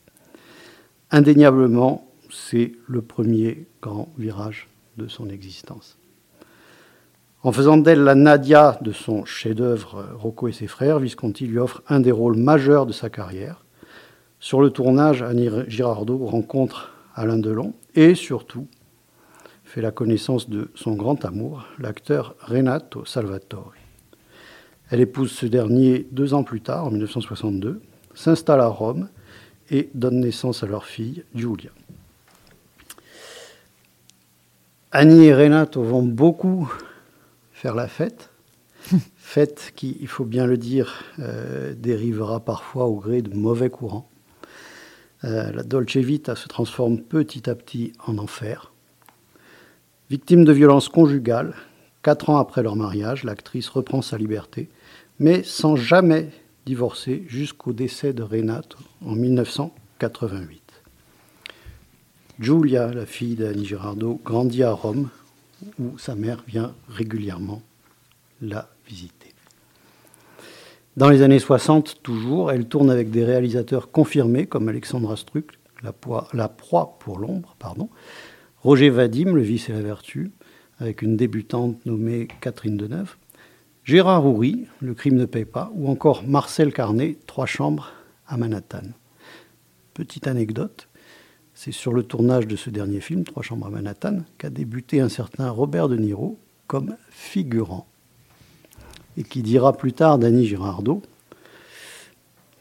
Indéniablement, 1.11 2.07
c'est 2.29 2.73
le 2.87 3.01
premier 3.01 3.65
grand 3.81 4.09
virage 4.17 4.67
de 4.97 5.07
son 5.07 5.29
existence. 5.29 5.97
En 7.43 7.51
faisant 7.51 7.77
d'elle 7.77 8.03
la 8.03 8.15
Nadia 8.15 8.77
de 8.81 8.91
son 8.91 9.23
chef-d'œuvre 9.23 10.05
Rocco 10.15 10.47
et 10.47 10.51
ses 10.51 10.67
frères, 10.67 10.99
Visconti 10.99 11.47
lui 11.47 11.59
offre 11.59 11.81
un 11.87 11.99
des 11.99 12.11
rôles 12.11 12.35
majeurs 12.35 12.85
de 12.85 12.91
sa 12.91 13.09
carrière. 13.09 13.63
Sur 14.39 14.59
le 14.59 14.69
tournage, 14.69 15.21
Annie 15.21 15.49
Girardot 15.67 16.25
rencontre 16.25 16.93
Alain 17.15 17.37
Delon 17.37 17.73
et 17.95 18.15
surtout 18.15 18.67
fait 19.63 19.81
la 19.81 19.91
connaissance 19.91 20.49
de 20.49 20.71
son 20.75 20.95
grand 20.95 21.23
amour, 21.25 21.65
l'acteur 21.79 22.35
Renato 22.39 23.05
Salvatore. 23.05 23.73
Elle 24.89 25.01
épouse 25.01 25.31
ce 25.31 25.45
dernier 25.45 26.07
deux 26.11 26.33
ans 26.33 26.43
plus 26.43 26.61
tard, 26.61 26.85
en 26.85 26.91
1962, 26.91 27.81
s'installe 28.17 28.61
à 28.61 28.67
Rome 28.67 29.09
et 29.69 29.89
donne 29.93 30.19
naissance 30.19 30.63
à 30.63 30.67
leur 30.67 30.85
fille, 30.85 31.23
Giulia. 31.35 31.69
Annie 34.91 35.25
et 35.25 35.35
Renato 35.35 35.83
vont 35.83 36.01
beaucoup 36.03 36.71
faire 37.51 37.75
la 37.75 37.87
fête, 37.87 38.31
fête 39.17 39.71
qui, 39.75 39.97
il 40.01 40.07
faut 40.07 40.25
bien 40.25 40.47
le 40.47 40.57
dire, 40.57 41.03
euh, 41.19 41.75
dérivera 41.75 42.39
parfois 42.39 42.85
au 42.85 42.95
gré 42.95 43.21
de 43.21 43.35
mauvais 43.35 43.69
courants. 43.69 44.09
Euh, 45.23 45.51
la 45.51 45.63
Dolce 45.63 45.97
Vita 45.97 46.35
se 46.35 46.47
transforme 46.47 46.99
petit 46.99 47.49
à 47.49 47.55
petit 47.55 47.93
en 48.07 48.17
enfer. 48.17 48.71
Victime 50.09 50.43
de 50.43 50.53
violences 50.53 50.89
conjugales, 50.89 51.53
quatre 52.01 52.29
ans 52.29 52.37
après 52.37 52.63
leur 52.63 52.75
mariage, 52.75 53.23
l'actrice 53.23 53.69
reprend 53.69 54.01
sa 54.01 54.17
liberté, 54.17 54.69
mais 55.19 55.43
sans 55.43 55.75
jamais 55.75 56.29
divorcer 56.67 57.23
jusqu'au 57.29 57.71
décès 57.71 58.11
de 58.11 58.23
Renato 58.23 58.77
en 59.05 59.15
1988. 59.15 60.61
Giulia, 62.41 62.93
la 62.93 63.05
fille 63.05 63.35
d'Annie 63.35 63.65
Girardot, 63.65 64.19
grandit 64.25 64.63
à 64.63 64.73
Rome, 64.73 65.07
où 65.79 65.97
sa 65.97 66.13
mère 66.15 66.43
vient 66.45 66.75
régulièrement 66.89 67.61
la 68.41 68.69
visiter. 68.85 69.33
Dans 70.97 71.09
les 71.09 71.21
années 71.21 71.39
60, 71.39 72.03
toujours, 72.03 72.51
elle 72.51 72.67
tourne 72.67 72.91
avec 72.91 73.11
des 73.11 73.23
réalisateurs 73.23 73.89
confirmés 73.89 74.45
comme 74.45 74.67
Alexandra 74.67 75.15
Struck, 75.15 75.57
la, 75.83 75.93
la 76.33 76.49
proie 76.49 76.97
pour 76.99 77.17
l'ombre, 77.17 77.55
pardon, 77.59 77.87
Roger 78.61 78.89
Vadim, 78.89 79.33
Le 79.33 79.41
vice 79.41 79.69
et 79.69 79.73
la 79.73 79.81
vertu, 79.81 80.31
avec 80.79 81.01
une 81.01 81.15
débutante 81.15 81.85
nommée 81.85 82.27
Catherine 82.41 82.75
Deneuve, 82.75 83.15
Gérard 83.87 84.25
Houry, 84.25 84.65
Le 84.81 84.93
crime 84.93 85.15
ne 85.15 85.23
paye 85.23 85.45
pas, 85.45 85.71
ou 85.73 85.89
encore 85.89 86.23
Marcel 86.27 86.73
Carnet, 86.73 87.17
Trois 87.25 87.45
chambres 87.45 87.93
à 88.27 88.35
Manhattan. 88.35 88.83
Petite 89.93 90.27
anecdote, 90.27 90.89
c'est 91.53 91.71
sur 91.71 91.93
le 91.93 92.03
tournage 92.03 92.47
de 92.47 92.57
ce 92.57 92.69
dernier 92.69 92.99
film, 92.99 93.23
Trois 93.23 93.43
chambres 93.43 93.67
à 93.67 93.69
Manhattan, 93.69 94.23
qu'a 94.37 94.49
débuté 94.49 94.99
un 94.99 95.07
certain 95.07 95.49
Robert 95.49 95.87
De 95.87 95.95
Niro 95.95 96.37
comme 96.67 96.97
figurant. 97.11 97.87
Et 99.15 99.23
qui 99.23 99.41
dira 99.41 99.71
plus 99.71 99.93
tard 99.93 100.19
d'Annie 100.19 100.45
Girardot, 100.45 101.01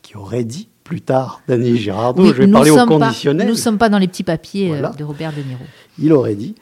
qui 0.03 0.17
aurait 0.17 0.45
dit 0.45 0.69
plus 0.85 1.01
tard 1.01 1.43
d'Annie 1.49 1.77
Girardot, 1.77 2.27
je 2.27 2.43
vais 2.43 2.47
parler 2.47 2.71
au 2.71 2.87
conditionnel. 2.87 3.49
nous 3.49 3.55
ne 3.55 3.59
sommes 3.59 3.79
pas 3.79 3.89
dans 3.89 3.99
les 3.99 4.07
petits 4.07 4.23
papiers 4.23 4.77
euh, 4.77 4.91
de 4.91 5.03
Robert 5.03 5.33
De 5.33 5.43
Niro. 5.43 5.65
Il 5.99 6.13
aurait 6.13 6.37
dit, 6.37 6.55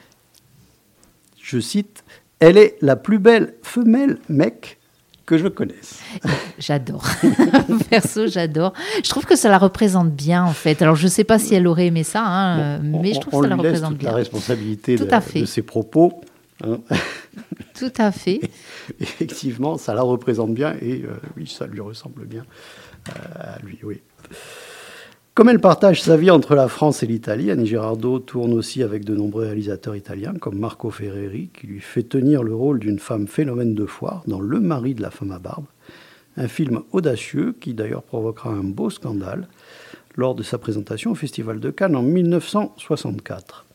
je 1.42 1.60
cite, 1.60 2.02
Elle 2.44 2.58
est 2.58 2.76
la 2.82 2.96
plus 2.96 3.18
belle 3.18 3.54
femelle 3.62 4.18
mec 4.28 4.78
que 5.24 5.38
je 5.38 5.48
connaisse. 5.48 6.00
J'adore. 6.58 7.06
Perso, 7.88 8.26
j'adore. 8.26 8.74
Je 9.02 9.08
trouve 9.08 9.24
que 9.24 9.34
ça 9.34 9.48
la 9.48 9.56
représente 9.56 10.10
bien, 10.10 10.44
en 10.44 10.52
fait. 10.52 10.82
Alors, 10.82 10.94
je 10.94 11.04
ne 11.04 11.08
sais 11.08 11.24
pas 11.24 11.38
si 11.38 11.54
elle 11.54 11.66
aurait 11.66 11.86
aimé 11.86 12.02
ça, 12.02 12.22
hein, 12.22 12.80
mais 12.80 13.14
je 13.14 13.20
trouve 13.20 13.40
que 13.40 13.48
ça 13.48 13.56
la 13.56 13.56
représente 13.56 13.94
bien. 13.94 14.10
la 14.10 14.16
responsabilité 14.16 14.96
de, 14.96 15.46
ses 15.46 15.62
propos. 15.62 16.20
hein. 16.62 16.80
Tout 17.78 17.92
à 17.96 18.12
fait. 18.12 18.40
Effectivement, 19.00 19.78
ça 19.78 19.94
la 19.94 20.02
représente 20.02 20.52
bien 20.52 20.74
et 20.82 21.02
euh, 21.02 21.16
oui, 21.38 21.46
ça 21.46 21.66
lui 21.66 21.80
ressemble 21.80 22.26
bien 22.26 22.44
euh, 23.08 23.12
à 23.36 23.58
lui, 23.64 23.78
oui. 23.82 24.02
Comme 25.34 25.48
elle 25.48 25.60
partage 25.60 26.00
sa 26.00 26.16
vie 26.16 26.30
entre 26.30 26.54
la 26.54 26.68
France 26.68 27.02
et 27.02 27.08
l'Italie, 27.08 27.50
Annie 27.50 27.66
Girardot 27.66 28.20
tourne 28.20 28.52
aussi 28.52 28.84
avec 28.84 29.04
de 29.04 29.16
nombreux 29.16 29.46
réalisateurs 29.46 29.96
italiens 29.96 30.34
comme 30.34 30.60
Marco 30.60 30.90
Ferreri, 30.90 31.50
qui 31.52 31.66
lui 31.66 31.80
fait 31.80 32.04
tenir 32.04 32.44
le 32.44 32.54
rôle 32.54 32.78
d'une 32.78 33.00
femme 33.00 33.26
phénomène 33.26 33.74
de 33.74 33.84
foire 33.84 34.22
dans 34.28 34.38
Le 34.38 34.60
mari 34.60 34.94
de 34.94 35.02
la 35.02 35.10
femme 35.10 35.32
à 35.32 35.40
barbe, 35.40 35.64
un 36.36 36.46
film 36.46 36.82
audacieux 36.92 37.56
qui 37.60 37.74
d'ailleurs 37.74 38.04
provoquera 38.04 38.50
un 38.50 38.62
beau 38.62 38.90
scandale 38.90 39.48
lors 40.14 40.36
de 40.36 40.44
sa 40.44 40.56
présentation 40.56 41.10
au 41.10 41.16
Festival 41.16 41.58
de 41.58 41.70
Cannes 41.70 41.96
en 41.96 42.02
1964. 42.02 43.66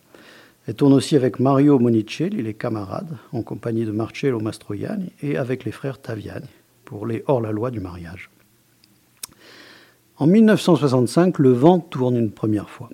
Elle 0.65 0.75
tourne 0.75 0.93
aussi 0.93 1.17
avec 1.17 1.41
Mario 1.41 1.77
Monicelli, 1.77 2.41
les 2.41 2.53
camarades, 2.53 3.17
en 3.33 3.41
compagnie 3.41 3.83
de 3.83 3.91
Marcello 3.91 4.39
Mastroianni 4.39 5.11
et 5.21 5.35
avec 5.35 5.65
les 5.65 5.73
frères 5.73 5.99
Taviani 5.99 6.47
pour 6.85 7.05
les 7.05 7.21
hors-la-loi 7.27 7.69
du 7.69 7.81
mariage. 7.81 8.29
En 10.19 10.27
1965, 10.27 11.39
Le 11.39 11.53
vent 11.53 11.79
tourne 11.79 12.17
une 12.17 12.31
première 12.31 12.69
fois. 12.69 12.89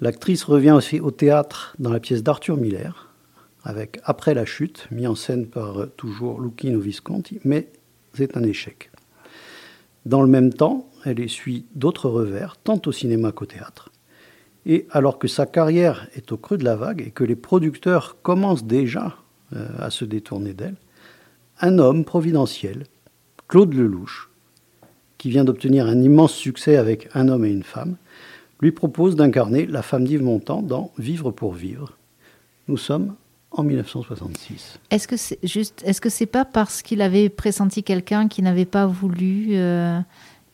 L'actrice 0.00 0.42
revient 0.42 0.72
aussi 0.72 0.98
au 0.98 1.12
théâtre 1.12 1.76
dans 1.78 1.92
la 1.92 2.00
pièce 2.00 2.24
d'Arthur 2.24 2.56
Miller, 2.56 3.14
avec 3.62 4.00
Après 4.02 4.34
la 4.34 4.44
chute, 4.44 4.88
mis 4.90 5.06
en 5.06 5.14
scène 5.14 5.46
par 5.46 5.78
euh, 5.78 5.86
toujours 5.96 6.40
Lucchino 6.40 6.80
Visconti, 6.80 7.38
mais 7.44 7.68
c'est 8.14 8.36
un 8.36 8.42
échec. 8.42 8.90
Dans 10.06 10.20
le 10.20 10.26
même 10.26 10.52
temps, 10.52 10.88
elle 11.04 11.20
essuie 11.20 11.66
d'autres 11.76 12.08
revers, 12.08 12.56
tant 12.56 12.82
au 12.84 12.90
cinéma 12.90 13.30
qu'au 13.30 13.46
théâtre. 13.46 13.92
Et 14.66 14.88
alors 14.90 15.20
que 15.20 15.28
sa 15.28 15.46
carrière 15.46 16.08
est 16.16 16.32
au 16.32 16.36
creux 16.36 16.58
de 16.58 16.64
la 16.64 16.74
vague 16.74 17.00
et 17.00 17.12
que 17.12 17.22
les 17.22 17.36
producteurs 17.36 18.16
commencent 18.22 18.64
déjà 18.64 19.18
euh, 19.54 19.68
à 19.78 19.90
se 19.90 20.04
détourner 20.04 20.52
d'elle, 20.52 20.76
un 21.60 21.78
homme 21.78 22.04
providentiel, 22.04 22.86
Claude 23.46 23.72
Lelouch, 23.72 24.27
qui 25.18 25.30
vient 25.30 25.44
d'obtenir 25.44 25.86
un 25.86 26.00
immense 26.00 26.32
succès 26.32 26.76
avec 26.76 27.08
Un 27.14 27.28
homme 27.28 27.44
et 27.44 27.50
une 27.50 27.64
femme, 27.64 27.96
lui 28.60 28.72
propose 28.72 29.16
d'incarner 29.16 29.66
la 29.66 29.82
femme 29.82 30.04
d'Yves 30.04 30.22
Montand 30.22 30.62
dans 30.62 30.90
Vivre 30.98 31.30
pour 31.30 31.52
vivre. 31.52 31.96
Nous 32.68 32.76
sommes 32.76 33.14
en 33.50 33.62
1966. 33.62 34.78
Est-ce 34.90 35.08
que 35.08 35.16
c'est 35.16 35.38
juste, 35.42 35.82
est-ce 35.84 36.00
que 36.00 36.10
c'est 36.10 36.26
pas 36.26 36.44
parce 36.44 36.82
qu'il 36.82 37.02
avait 37.02 37.28
pressenti 37.28 37.82
quelqu'un 37.82 38.28
qui 38.28 38.42
n'avait 38.42 38.66
pas 38.66 38.86
voulu 38.86 39.48
euh, 39.52 39.98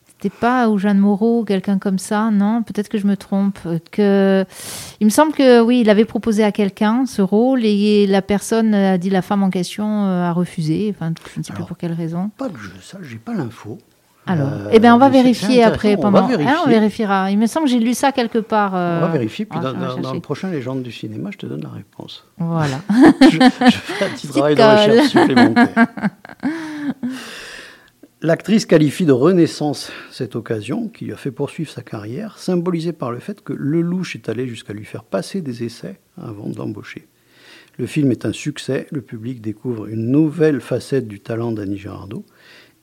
C'était 0.07 0.35
pas 0.35 0.69
ou 0.69 0.79
Jeanne 0.79 0.99
Moreau 0.99 1.41
ou 1.41 1.45
quelqu'un 1.45 1.79
comme 1.79 1.99
ça, 1.99 2.31
non? 2.31 2.63
Peut-être 2.63 2.89
que 2.89 2.99
je 2.99 3.07
me 3.07 3.17
trompe. 3.17 3.59
Que 3.91 4.45
il 5.01 5.07
me 5.07 5.11
semble 5.11 5.33
que 5.33 5.61
oui, 5.61 5.81
il 5.81 5.91
avait 5.91 6.05
proposé 6.05 6.45
à 6.45 6.53
quelqu'un 6.53 7.05
ce 7.07 7.21
rôle 7.21 7.65
et 7.65 8.07
la 8.07 8.23
personne 8.23 8.75
a 8.75 8.97
dit 8.97 9.11
la 9.11 9.23
femme 9.23 9.43
en 9.43 9.51
question 9.51 10.07
euh, 10.07 10.23
a 10.23 10.33
refusé. 10.33 10.95
Enfin, 10.95 11.13
je 11.35 11.41
ne 11.41 11.45
sais 11.45 11.53
plus 11.53 11.65
pour 11.65 11.77
quelle 11.77 11.95
raison. 11.95 12.31
Pas 12.39 12.49
que 12.49 12.61
je 12.61 12.71
sache, 12.81 13.03
j'ai 13.03 13.19
pas 13.19 13.35
l'info. 13.35 13.79
Alors, 14.27 14.49
euh, 14.49 14.71
eh 14.73 14.79
ben, 14.79 14.95
on 14.95 14.99
va 14.99 15.11
vérifier 15.11 15.63
après. 15.63 15.97
Pendant... 15.97 16.27
On, 16.27 16.33
hein, 16.33 16.57
on, 16.65 16.69
vérifiera. 16.69 17.31
Il 17.31 17.39
me 17.39 17.47
semble 17.47 17.67
que 17.67 17.73
j'ai 17.73 17.79
lu 17.79 17.95
ça 17.95 18.11
quelque 18.13 18.39
part. 18.39 18.75
Euh... 18.75 18.99
On 18.99 19.03
va 19.03 19.13
vérifier. 19.13 19.45
Puis 19.45 19.61
dans, 19.61 19.73
dans, 19.73 19.97
dans, 19.99 20.15
le 20.15 20.21
prochain 20.21 20.51
Légende 20.51 20.83
du 20.83 20.93
cinéma, 20.93 21.31
je 21.31 21.39
te 21.39 21.47
donne 21.47 21.63
la 21.63 21.69
réponse. 21.69 22.27
Voilà. 22.39 22.81
je, 23.21 23.29
je, 23.29 23.39
fais 23.39 24.05
un 24.05 24.09
petit 24.09 24.29
travail 24.29 24.55
de 24.55 24.63
recherche 24.63 25.09
supplémentaire. 25.09 25.87
L'actrice 28.25 28.65
qualifie 28.65 29.05
de 29.05 29.13
renaissance 29.13 29.93
cette 30.11 30.35
occasion, 30.35 30.89
qui 30.89 31.05
lui 31.05 31.13
a 31.13 31.17
fait 31.17 31.31
poursuivre 31.31 31.71
sa 31.71 31.83
carrière, 31.83 32.39
symbolisée 32.39 32.95
par 32.95 33.13
le 33.13 33.19
fait 33.19 33.43
que 33.43 33.53
Lelouch 33.53 34.15
est 34.15 34.31
allé 34.31 34.49
jusqu'à 34.49 34.73
lui 34.73 34.87
faire 34.87 35.05
passer 35.05 35.43
des 35.43 35.63
essais 35.63 36.01
avant 36.17 36.49
d'embaucher. 36.49 37.07
Le 37.77 37.85
film 37.85 38.11
est 38.13 38.25
un 38.25 38.33
succès, 38.33 38.87
le 38.93 39.03
public 39.03 39.43
découvre 39.43 39.89
une 39.89 40.11
nouvelle 40.11 40.63
facette 40.63 41.07
du 41.07 41.21
talent 41.21 41.53
d'Annie 41.53 41.77
Girardot, 41.77 42.25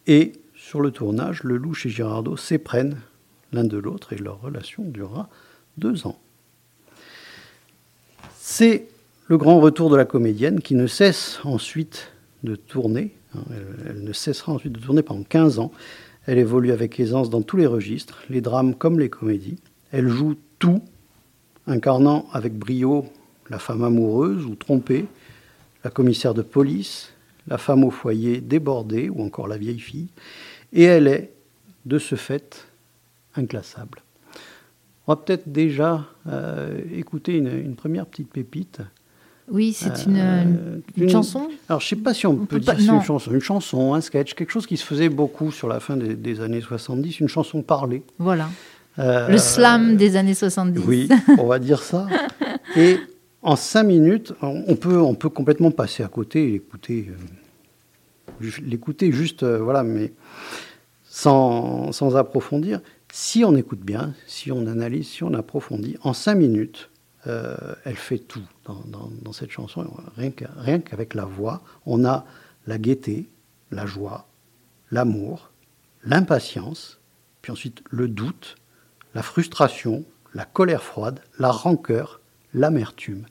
et 0.05 0.33
sur 0.71 0.79
le 0.79 0.91
tournage, 0.91 1.43
Lelouch 1.43 1.85
et 1.85 1.89
Girardot 1.89 2.37
s'éprennent 2.37 2.95
l'un 3.51 3.65
de 3.65 3.77
l'autre 3.77 4.13
et 4.13 4.15
leur 4.15 4.39
relation 4.39 4.83
durera 4.85 5.27
deux 5.77 6.07
ans. 6.07 6.17
C'est 8.39 8.87
le 9.27 9.37
grand 9.37 9.59
retour 9.59 9.89
de 9.89 9.97
la 9.97 10.05
comédienne 10.05 10.61
qui 10.61 10.75
ne 10.75 10.87
cesse 10.87 11.41
ensuite 11.43 12.13
de 12.43 12.55
tourner. 12.55 13.13
Hein, 13.35 13.41
elle, 13.85 14.01
ne 14.01 14.13
cessera 14.13 14.53
ensuite 14.53 14.71
de 14.71 14.79
tourner 14.79 15.03
pendant 15.03 15.23
15 15.23 15.59
ans. 15.59 15.73
Elle 16.25 16.37
évolue 16.37 16.71
avec 16.71 17.01
aisance 17.01 17.29
dans 17.29 17.41
tous 17.41 17.57
les 17.57 17.67
registres, 17.67 18.23
les 18.29 18.39
drames 18.39 18.73
comme 18.73 18.97
les 18.97 19.09
comédies. 19.09 19.59
Elle 19.91 20.07
joue 20.07 20.37
tout, 20.57 20.81
incarnant 21.67 22.29
avec 22.31 22.57
brio 22.57 23.07
la 23.49 23.59
femme 23.59 23.83
amoureuse 23.83 24.45
ou 24.45 24.55
trompée, 24.55 25.05
la 25.83 25.91
commissaire 25.91 26.33
de 26.33 26.43
police, 26.43 27.11
la 27.49 27.57
femme 27.57 27.83
au 27.83 27.91
foyer 27.91 28.39
débordée 28.39 29.09
ou 29.09 29.21
encore 29.21 29.49
la 29.49 29.57
vieille 29.57 29.81
fille. 29.81 30.07
Et 30.73 30.83
elle 30.83 31.07
est, 31.07 31.33
de 31.85 31.99
ce 31.99 32.15
fait, 32.15 32.67
inclassable. 33.35 34.01
On 35.07 35.13
va 35.13 35.15
peut-être 35.15 35.51
déjà 35.51 36.05
euh, 36.27 36.79
écouter 36.93 37.37
une, 37.37 37.47
une, 37.47 37.75
première 37.75 38.05
petite 38.05 38.31
pépite. 38.31 38.79
Oui, 39.49 39.73
c'est 39.73 40.05
une, 40.05 40.17
euh, 40.17 40.43
une, 40.95 41.03
une, 41.03 41.09
chanson 41.09 41.49
Alors, 41.67 41.81
je 41.81 41.87
ne 41.87 41.89
sais 41.89 42.03
pas 42.03 42.13
si 42.13 42.27
on, 42.27 42.31
on 42.31 42.45
peut, 42.45 42.59
dire 42.59 42.73
pas, 42.73 42.79
c'est 42.79 42.87
une 42.87 43.01
chanson. 43.01 43.31
Une 43.31 43.41
chanson, 43.41 43.93
un 43.93 44.01
sketch, 44.01 44.33
quelque 44.35 44.51
chose 44.51 44.67
qui 44.67 44.77
se 44.77 44.85
faisait 44.85 45.09
beaucoup 45.09 45.51
sur 45.51 45.67
la 45.67 45.79
fin 45.79 45.97
des, 45.97 46.15
des 46.15 46.39
années 46.39 46.61
70, 46.61 47.19
une 47.19 47.27
chanson 47.27 47.61
parlée. 47.61 48.03
Voilà. 48.19 48.49
Euh, 48.99 49.27
Le 49.27 49.37
slam 49.37 49.97
des 49.97 50.15
années 50.15 50.33
70. 50.33 50.83
Oui, 50.85 51.09
on 51.37 51.47
va 51.47 51.59
dire 51.59 51.81
ça. 51.81 52.07
Et 52.77 52.97
en 53.41 53.55
cinq 53.55 53.83
minutes, 53.83 54.33
on 54.41 54.75
peut, 54.75 55.01
on 55.01 55.15
peut 55.15 55.29
complètement 55.29 55.71
passer 55.71 56.03
à 56.03 56.07
côté 56.07 56.47
et 56.47 56.51
l'écouter 56.51 57.09
l'écouter 58.61 59.11
juste, 59.11 59.43
euh, 59.43 59.59
voilà, 59.59 59.83
mais 59.83 60.13
sans, 61.03 62.15
approfondir. 62.15 62.81
Si 63.11 63.43
on 63.43 63.55
écoute 63.55 63.81
bien, 63.81 64.13
si 64.27 64.51
on 64.51 64.67
analyse, 64.67 65.07
si 65.09 65.23
on 65.23 65.33
approfondit, 65.33 65.97
en 66.03 66.13
cinq 66.13 66.35
minutes, 66.35 66.89
euh, 67.27 67.55
elle 67.83 67.97
fait 67.97 68.19
tout 68.19 68.43
dans 68.65 69.33
cette 69.33 69.51
chanson. 69.51 69.85
Rien 70.17 70.79
qu'avec 70.79 71.13
la 71.13 71.25
voix, 71.25 71.61
on 71.85 72.05
a 72.05 72.25
la 72.67 72.77
gaieté, 72.77 73.29
la 73.69 73.85
joie, 73.85 74.27
l'amour, 74.91 75.51
l'impatience, 76.03 76.99
puis 77.41 77.51
ensuite 77.51 77.83
le 77.89 78.07
doute, 78.07 78.55
la 79.13 79.23
frustration, 79.23 80.05
la 80.33 80.45
colère 80.45 80.83
froide, 80.83 81.21
la 81.39 81.51
rancœur, 81.51 82.21
l'amertume. 82.53 83.25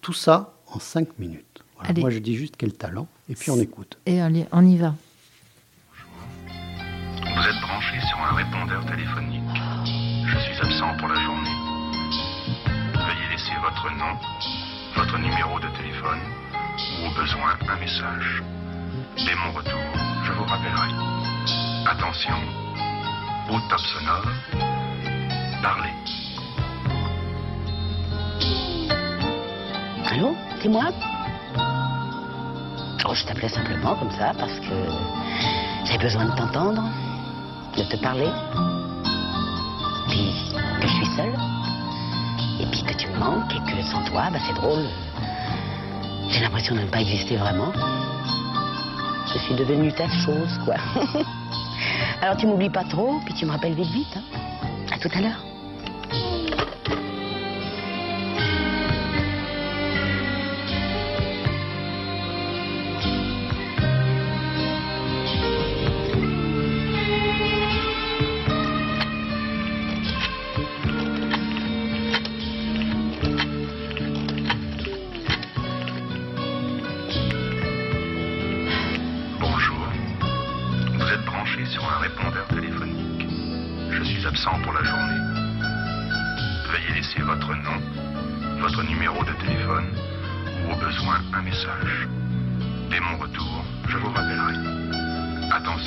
Tout 0.00 0.12
ça 0.12 0.54
en 0.68 0.78
cinq 0.78 1.18
minutes. 1.18 1.45
Voilà. 1.78 2.00
Moi, 2.00 2.10
je 2.10 2.18
dis 2.18 2.36
juste 2.36 2.54
quel 2.56 2.72
talent. 2.72 3.06
Et 3.28 3.34
puis 3.34 3.50
on 3.50 3.60
écoute. 3.60 3.98
Et 4.06 4.20
allez, 4.20 4.46
on 4.52 4.64
y 4.66 4.76
va. 4.76 4.94
Vous 6.48 7.42
êtes 7.48 7.60
branché 7.60 8.00
sur 8.08 8.18
un 8.18 8.34
répondeur 8.34 8.84
téléphonique. 8.86 9.42
Je 10.26 10.38
suis 10.38 10.56
absent 10.60 10.96
pour 10.98 11.08
la 11.08 11.20
journée. 11.20 11.50
Veuillez 12.94 13.28
laisser 13.30 13.52
votre 13.62 13.90
nom, 13.96 14.16
votre 14.96 15.18
numéro 15.18 15.60
de 15.60 15.68
téléphone 15.76 16.20
ou 16.98 17.06
au 17.08 17.14
besoin 17.14 17.58
un 17.68 17.78
message. 17.78 18.42
Dès 19.16 19.34
mon 19.34 19.52
retour, 19.52 19.82
je 20.24 20.32
vous 20.32 20.44
rappellerai. 20.44 20.90
Attention, 21.88 22.36
au 23.50 23.60
top 23.68 23.80
sonore, 23.80 24.26
parlez. 25.62 25.92
Allô, 30.06 30.36
c'est 30.62 30.68
moi? 30.68 30.90
Je 33.14 33.24
t'appelais 33.24 33.48
simplement 33.48 33.94
comme 33.94 34.10
ça 34.10 34.32
parce 34.38 34.58
que 34.60 34.74
j'avais 35.84 35.98
besoin 35.98 36.24
de 36.26 36.32
t'entendre, 36.32 36.82
de 37.76 37.82
te 37.84 37.96
parler. 37.96 38.28
Puis 40.08 40.32
que 40.80 40.86
je 40.86 40.92
suis 40.92 41.06
seule. 41.16 41.34
Et 42.60 42.66
puis 42.66 42.82
que 42.82 42.94
tu 42.94 43.08
me 43.08 43.18
manques 43.18 43.52
et 43.54 43.70
que 43.70 43.82
sans 43.84 44.02
toi, 44.04 44.24
bah, 44.30 44.38
c'est 44.46 44.54
drôle. 44.54 44.86
J'ai 46.28 46.40
l'impression 46.40 46.74
de 46.74 46.80
ne 46.80 46.86
pas 46.86 47.00
exister 47.00 47.36
vraiment. 47.36 47.72
Je 49.32 49.38
suis 49.38 49.54
devenue 49.54 49.92
ta 49.92 50.08
chose, 50.08 50.58
quoi. 50.64 50.74
Alors 52.22 52.36
tu 52.36 52.46
m'oublies 52.46 52.70
pas 52.70 52.84
trop, 52.84 53.20
puis 53.24 53.34
tu 53.34 53.46
me 53.46 53.52
rappelles 53.52 53.74
vite 53.74 53.92
vite. 53.92 54.16
Hein. 54.16 54.22
À 54.92 54.98
tout 54.98 55.10
à 55.14 55.20
l'heure. 55.20 55.45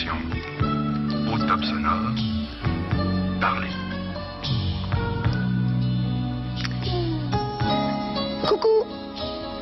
Au 0.07 1.37
top 1.37 1.63
sonore, 1.65 2.11
parlez. 3.41 3.67
Coucou 8.47 8.67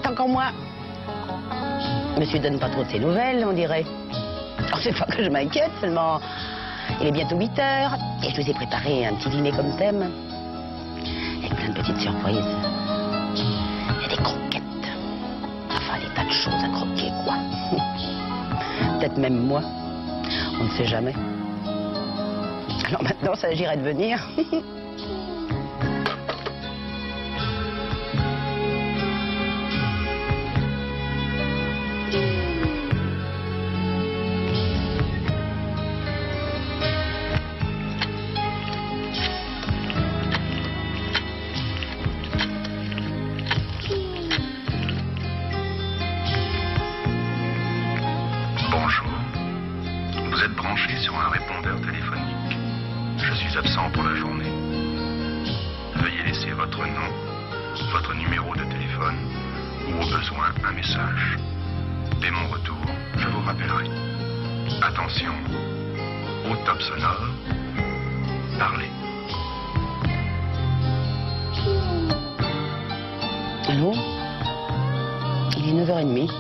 T'es 0.04 0.10
encore 0.10 0.30
moi 0.30 0.52
Monsieur 2.20 2.38
donne 2.38 2.60
pas 2.60 2.70
trop 2.70 2.84
de 2.84 2.90
ses 2.90 3.00
nouvelles, 3.00 3.44
on 3.48 3.54
dirait. 3.54 3.86
Alors 4.68 4.80
c'est 4.80 4.96
pas 4.96 5.06
que 5.06 5.24
je 5.24 5.30
m'inquiète, 5.30 5.72
seulement 5.82 6.20
il 7.02 7.08
est 7.08 7.12
bientôt 7.12 7.38
8 7.38 7.60
heures 7.60 7.98
et 8.24 8.30
je 8.30 8.42
vous 8.42 8.50
ai 8.50 8.54
préparé 8.54 9.08
un 9.08 9.14
petit 9.16 9.30
dîner 9.30 9.52
comme 9.52 9.76
thème. 9.78 10.12
Avec 11.40 11.56
plein 11.56 11.70
de 11.70 11.74
petites 11.74 12.00
surprises. 12.00 12.38
Il 13.36 14.02
y 14.02 14.06
a 14.06 14.10
des 14.10 14.24
croquettes. 14.24 14.64
Enfin, 15.70 16.00
des 16.00 16.14
tas 16.14 16.26
de 16.26 16.32
choses 16.32 16.64
à 16.64 16.70
croquer, 16.70 17.12
quoi. 17.24 17.36
Peut-être 19.00 19.18
même 19.18 19.46
moi. 19.46 19.62
On 20.60 20.64
ne 20.64 20.70
sait 20.72 20.86
jamais. 20.86 21.14
Alors 22.88 23.04
maintenant, 23.04 23.36
ça 23.36 23.50
s'agirait 23.50 23.78
de 23.78 23.84
venir. 23.84 24.28
un 60.68 60.74
message. 60.74 61.38
Dès 62.20 62.32
mon 62.32 62.48
retour, 62.50 62.76
je 63.16 63.28
vous 63.28 63.42
rappellerai. 63.42 63.86
Attention, 64.82 65.32
au 66.50 66.56
top 66.66 66.82
sonore, 66.82 67.28
parlez. 68.60 68.90
Allô? 73.70 73.94
Il 75.58 75.70
est 75.70 75.86
9h30. 75.86 76.32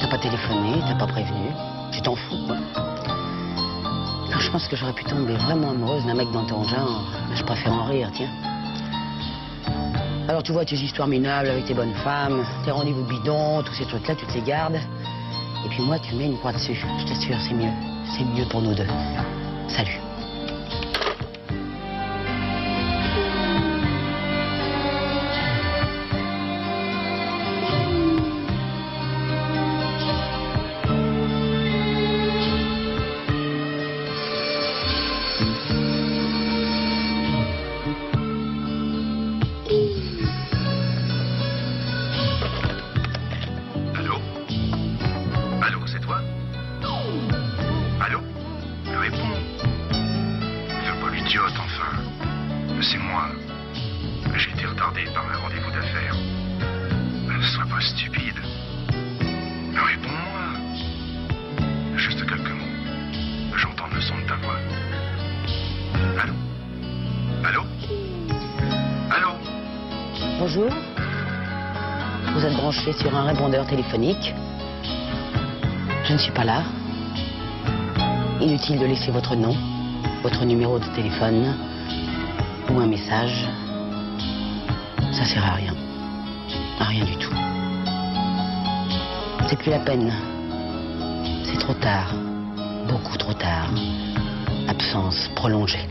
T'as 0.00 0.08
pas 0.08 0.18
téléphoné, 0.18 0.80
t'as 0.86 0.94
pas 0.94 1.06
prévenu. 1.06 1.50
Tu 1.92 2.00
t'en 2.00 2.14
fous, 2.14 2.46
quoi. 2.46 2.56
Je 4.38 4.50
pense 4.50 4.66
que 4.68 4.76
j'aurais 4.76 4.94
pu 4.94 5.04
tomber 5.04 5.34
vraiment 5.34 5.70
amoureuse 5.70 6.06
d'un 6.06 6.14
mec 6.14 6.30
dans 6.32 6.44
ton 6.44 6.64
genre. 6.64 7.04
Je 7.34 7.42
préfère 7.42 7.72
en 7.72 7.84
rire, 7.84 8.08
tiens. 8.14 8.30
Alors, 10.28 10.42
tu 10.42 10.52
vois 10.52 10.66
tes 10.66 10.76
histoires 10.76 11.08
minables 11.08 11.48
avec 11.48 11.64
tes 11.64 11.72
bonnes 11.72 11.94
femmes, 12.04 12.44
tes 12.62 12.70
rendez-vous 12.70 13.02
bidons, 13.04 13.62
tous 13.62 13.72
ces 13.72 13.86
trucs-là, 13.86 14.14
tu 14.14 14.26
te 14.26 14.34
les 14.34 14.42
gardes. 14.42 14.78
Et 15.64 15.68
puis 15.70 15.82
moi, 15.82 15.98
tu 15.98 16.14
mets 16.14 16.26
une 16.26 16.36
croix 16.36 16.52
dessus. 16.52 16.74
Je 16.74 17.06
t'assure, 17.06 17.36
c'est 17.40 17.54
mieux. 17.54 17.72
C'est 18.14 18.24
mieux 18.24 18.44
pour 18.50 18.60
nous 18.60 18.74
deux. 18.74 18.86
Salut. 19.68 20.07
L'idiote, 51.28 51.52
enfin. 51.58 51.92
C'est 52.80 52.96
moi. 52.96 53.28
J'ai 54.34 54.50
été 54.50 54.64
retardé 54.64 55.04
par 55.12 55.24
un 55.30 55.36
rendez-vous 55.36 55.70
d'affaires. 55.70 56.16
Ne 57.26 57.42
sois 57.42 57.66
pas 57.66 57.82
stupide. 57.82 58.40
Réponds-moi. 59.74 60.46
Juste 61.96 62.24
quelques 62.24 62.48
mots. 62.48 63.56
J'entends 63.56 63.88
le 63.92 64.00
son 64.00 64.16
de 64.16 64.22
ta 64.22 64.36
voix. 64.36 64.56
Allô? 66.22 66.32
Allô? 67.44 67.62
Allô? 69.10 69.32
Bonjour. 70.38 70.70
Vous 72.32 72.42
êtes 72.42 72.54
branché 72.54 72.94
sur 72.94 73.14
un 73.14 73.24
répondeur 73.24 73.66
téléphonique. 73.66 74.32
Je 76.04 76.12
ne 76.14 76.18
suis 76.18 76.32
pas 76.32 76.44
là. 76.44 76.62
Inutile 78.40 78.78
de 78.78 78.86
laisser 78.86 79.10
votre 79.10 79.36
nom, 79.36 79.54
votre 80.22 80.44
numéro 80.44 80.78
de 80.78 80.86
téléphone 80.94 81.54
ou 82.70 82.78
un 82.78 82.86
message. 82.86 83.48
Ça 85.12 85.24
sert 85.24 85.44
à 85.44 85.54
rien. 85.54 85.74
À 86.78 86.84
rien 86.84 87.04
du 87.04 87.16
tout. 87.16 87.34
C'est 89.48 89.58
plus 89.58 89.70
la 89.70 89.78
peine. 89.78 90.12
C'est 91.44 91.58
trop 91.58 91.74
tard. 91.74 92.12
Beaucoup 92.88 93.16
trop 93.16 93.32
tard. 93.32 93.70
Absence 94.68 95.30
prolongée. 95.34 95.88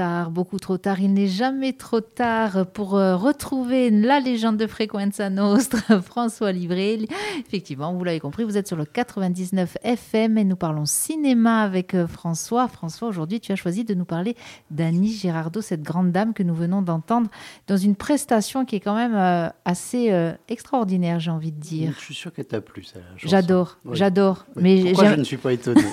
Tard, 0.00 0.30
beaucoup 0.30 0.58
trop 0.58 0.78
tard. 0.78 0.98
Il 1.00 1.12
n'est 1.12 1.26
jamais 1.26 1.74
trop 1.74 2.00
tard 2.00 2.64
pour 2.72 2.96
euh, 2.96 3.16
retrouver 3.16 3.90
la 3.90 4.18
légende 4.18 4.56
de 4.56 4.66
Frequenza 4.66 5.28
Nostra, 5.28 6.00
François 6.02 6.52
Livré. 6.52 7.06
Effectivement, 7.46 7.92
vous 7.92 8.02
l'avez 8.02 8.18
compris, 8.18 8.44
vous 8.44 8.56
êtes 8.56 8.66
sur 8.66 8.78
le 8.78 8.86
99 8.86 9.76
FM 9.82 10.38
et 10.38 10.44
nous 10.44 10.56
parlons 10.56 10.86
cinéma 10.86 11.60
avec 11.60 11.92
euh, 11.94 12.06
François. 12.06 12.66
François, 12.66 13.08
aujourd'hui, 13.08 13.40
tu 13.40 13.52
as 13.52 13.56
choisi 13.56 13.84
de 13.84 13.92
nous 13.92 14.06
parler 14.06 14.36
d'Annie 14.70 15.12
Girardot, 15.12 15.60
cette 15.60 15.82
grande 15.82 16.12
dame 16.12 16.32
que 16.32 16.42
nous 16.42 16.54
venons 16.54 16.80
d'entendre 16.80 17.28
dans 17.66 17.76
une 17.76 17.94
prestation 17.94 18.64
qui 18.64 18.76
est 18.76 18.80
quand 18.80 18.96
même 18.96 19.14
euh, 19.14 19.50
assez 19.66 20.10
extraordinaire, 20.48 21.20
j'ai 21.20 21.30
envie 21.30 21.52
de 21.52 21.60
dire. 21.60 21.92
Je 21.98 22.04
suis 22.06 22.14
sûr 22.14 22.32
qu'elle 22.32 22.46
t'a 22.46 22.62
plu, 22.62 22.82
chanson. 22.82 23.00
J'adore, 23.18 23.76
Oui. 23.84 23.98
j'adore. 23.98 24.46
Oui. 24.56 24.62
Mais 24.62 24.92
Pourquoi 24.92 25.10
je 25.10 25.16
ne 25.16 25.24
suis 25.24 25.36
pas 25.36 25.52
étonné? 25.52 25.82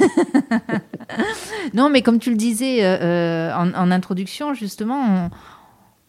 Non, 1.74 1.90
mais 1.90 2.02
comme 2.02 2.20
tu 2.20 2.30
le 2.30 2.36
disais 2.38 2.84
euh, 2.84 2.98
euh, 3.02 3.54
en, 3.54 3.74
en 3.74 3.92
introduction, 3.92 4.54
justement, 4.54 5.30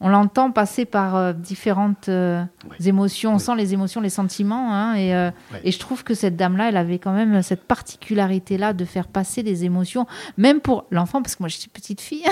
on, 0.01 0.07
on 0.07 0.09
l'entend 0.09 0.51
passer 0.53 0.85
par 0.85 1.17
euh, 1.17 1.33
différentes 1.33 2.09
euh, 2.09 2.45
émotions. 2.85 3.35
On 3.35 3.39
sent 3.39 3.57
les 3.57 3.75
émotions, 3.75 4.01
les 4.01 4.11
sentiments. 4.11 4.73
hein, 4.75 4.95
et, 4.95 5.13
Ouais. 5.13 5.33
et 5.65 5.73
je 5.73 5.79
trouve 5.79 6.05
que 6.05 6.15
cette 6.15 6.37
dame-là, 6.37 6.69
elle 6.69 6.77
avait 6.77 6.99
quand 6.99 7.13
même 7.13 7.43
cette 7.43 7.65
particularité-là 7.65 8.73
de 8.73 8.85
faire 8.85 9.09
passer 9.09 9.43
des 9.43 9.65
émotions, 9.65 10.07
même 10.37 10.61
pour 10.61 10.85
l'enfant, 10.91 11.21
parce 11.23 11.35
que 11.37 11.43
moi, 11.43 11.49
je 11.49 11.57
suis 11.57 11.69
petite 11.71 12.01
fille. 12.01 12.25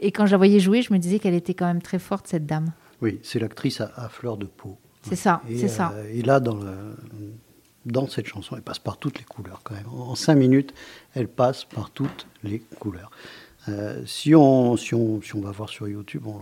et 0.00 0.12
quand 0.12 0.26
je 0.26 0.32
la 0.32 0.36
voyais 0.36 0.60
jouer, 0.60 0.82
je 0.82 0.92
me 0.92 0.98
disais 0.98 1.18
qu'elle 1.18 1.34
était 1.34 1.54
quand 1.54 1.66
même 1.66 1.80
très 1.82 1.98
forte, 1.98 2.26
cette 2.28 2.46
dame. 2.46 2.72
Oui, 3.00 3.18
c'est 3.22 3.38
l'actrice 3.38 3.80
à, 3.80 3.90
à 3.96 4.08
fleur 4.08 4.36
de 4.36 4.46
peau. 4.46 4.78
C'est 5.02 5.16
ça, 5.16 5.42
c'est 5.48 5.68
ça. 5.68 5.92
et 6.12 6.22
là, 6.22 6.40
dans, 6.40 6.54
le- 6.56 6.96
dans 7.86 8.08
cette 8.08 8.26
chanson, 8.26 8.56
elle 8.56 8.62
passe 8.62 8.78
par 8.78 8.96
toutes 8.96 9.18
les 9.18 9.24
couleurs 9.24 9.60
quand 9.62 9.74
même. 9.74 9.86
En 9.88 10.14
cinq 10.14 10.36
minutes, 10.36 10.72
elle 11.14 11.28
passe 11.28 11.64
par 11.64 11.90
toutes 11.90 12.26
les 12.42 12.60
couleurs. 12.80 13.10
Euh, 13.68 14.02
si, 14.06 14.34
on, 14.34 14.76
si, 14.76 14.94
on, 14.94 15.20
si 15.22 15.34
on 15.36 15.40
va 15.40 15.50
voir 15.50 15.68
sur 15.68 15.88
YouTube, 15.88 16.26
on, 16.26 16.40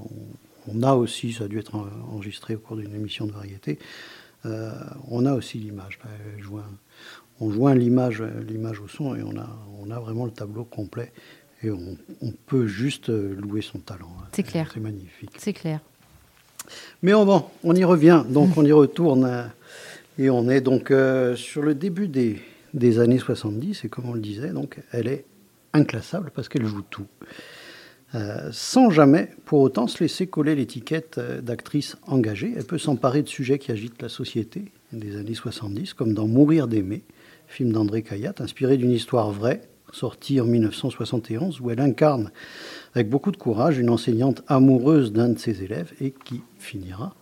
on 0.69 0.83
a 0.83 0.95
aussi, 0.95 1.33
ça 1.33 1.45
a 1.45 1.49
dû 1.49 1.59
être 1.59 1.75
en- 1.75 1.87
enregistré 2.13 2.55
au 2.55 2.59
cours 2.59 2.77
d'une 2.77 2.95
émission 2.95 3.27
de 3.27 3.33
variété, 3.33 3.79
euh, 4.47 4.73
on 5.09 5.25
a 5.27 5.35
aussi 5.35 5.59
l'image. 5.59 5.99
Joint- 6.41 6.63
on 7.41 7.51
joint 7.51 7.75
l'image 7.75 8.23
l'image 8.49 8.79
au 8.81 8.87
son 8.89 9.15
et 9.17 9.23
on 9.23 9.37
a, 9.37 9.49
on 9.81 9.91
a 9.91 9.99
vraiment 9.99 10.25
le 10.27 10.31
tableau 10.33 10.65
complet. 10.65 11.13
Et 11.65 11.71
on, 11.71 11.97
on 12.23 12.33
peut 12.47 12.67
juste 12.67 13.09
louer 13.09 13.63
son 13.63 13.79
talent. 13.79 14.11
C'est 14.33 14.43
clair. 14.43 14.71
C'est 14.75 14.81
magnifique. 14.81 15.31
C'est 15.39 15.53
clair. 15.53 15.81
Mais 17.03 17.15
on, 17.15 17.25
bon, 17.25 17.45
on 17.65 17.75
y 17.75 17.85
revient, 17.85 18.25
donc 18.29 18.57
on 18.57 18.65
y 18.65 18.73
retourne. 18.73 19.25
euh, 19.25 19.45
Et 20.19 20.31
on 20.31 20.49
est 20.49 20.61
donc 20.61 20.91
euh, 20.91 21.37
sur 21.37 21.63
le 21.63 21.75
début 21.75 22.09
des, 22.09 22.39
des 22.75 22.99
années 22.99 23.19
70, 23.19 23.85
et 23.85 23.89
comme 23.89 24.09
on 24.09 24.15
le 24.15 24.21
disait, 24.21 24.51
donc 24.51 24.79
elle 24.93 25.09
est 25.09 25.25
inclassable 25.73 26.31
parce 26.35 26.49
qu'elle 26.49 26.67
joue 26.67 26.83
tout. 26.83 27.07
Euh, 28.15 28.51
sans 28.53 28.91
jamais, 28.91 29.31
pour 29.47 29.61
autant, 29.61 29.87
se 29.87 30.03
laisser 30.05 30.27
coller 30.27 30.55
l'étiquette 30.55 31.17
euh, 31.17 31.41
d'actrice 31.41 31.97
engagée. 32.07 32.53
Elle 32.55 32.65
peut 32.65 32.79
s'emparer 32.79 33.23
de 33.23 33.29
sujets 33.29 33.59
qui 33.59 33.73
agitent 33.73 34.03
la 34.03 34.11
société 34.11 34.71
des 34.93 35.17
années 35.17 35.35
70, 35.35 35.95
comme 35.95 36.13
dans 36.13 36.27
Mourir 36.27 36.69
d'aimer, 36.69 37.05
film 37.47 37.73
d'André 37.73 38.03
Cayatte, 38.03 38.43
inspiré 38.43 38.77
d'une 38.77 38.91
histoire 38.91 39.31
vraie, 39.31 39.63
sorti 39.93 40.41
en 40.43 40.45
1971, 40.45 41.61
où 41.63 41.71
elle 41.71 41.81
incarne 41.81 42.31
avec 42.95 43.09
beaucoup 43.09 43.31
de 43.31 43.39
courage 43.39 43.79
une 43.79 43.89
enseignante 43.89 44.43
amoureuse 44.47 45.13
d'un 45.13 45.31
de 45.31 45.39
ses 45.39 45.63
élèves 45.63 45.93
et 46.01 46.11
qui 46.11 46.43
finira 46.59 47.15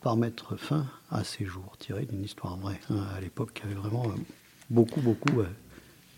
par 0.00 0.16
mettre 0.16 0.56
fin 0.56 0.86
à 1.14 1.24
ses 1.24 1.44
jours, 1.44 1.76
tiré 1.78 2.04
d'une 2.04 2.24
histoire 2.24 2.56
vraie, 2.56 2.80
hein, 2.90 3.04
à 3.16 3.20
l'époque 3.20 3.52
qui 3.54 3.62
avait 3.62 3.74
vraiment 3.74 4.04
euh, 4.06 4.20
beaucoup, 4.68 5.00
beaucoup 5.00 5.40
euh, 5.40 5.46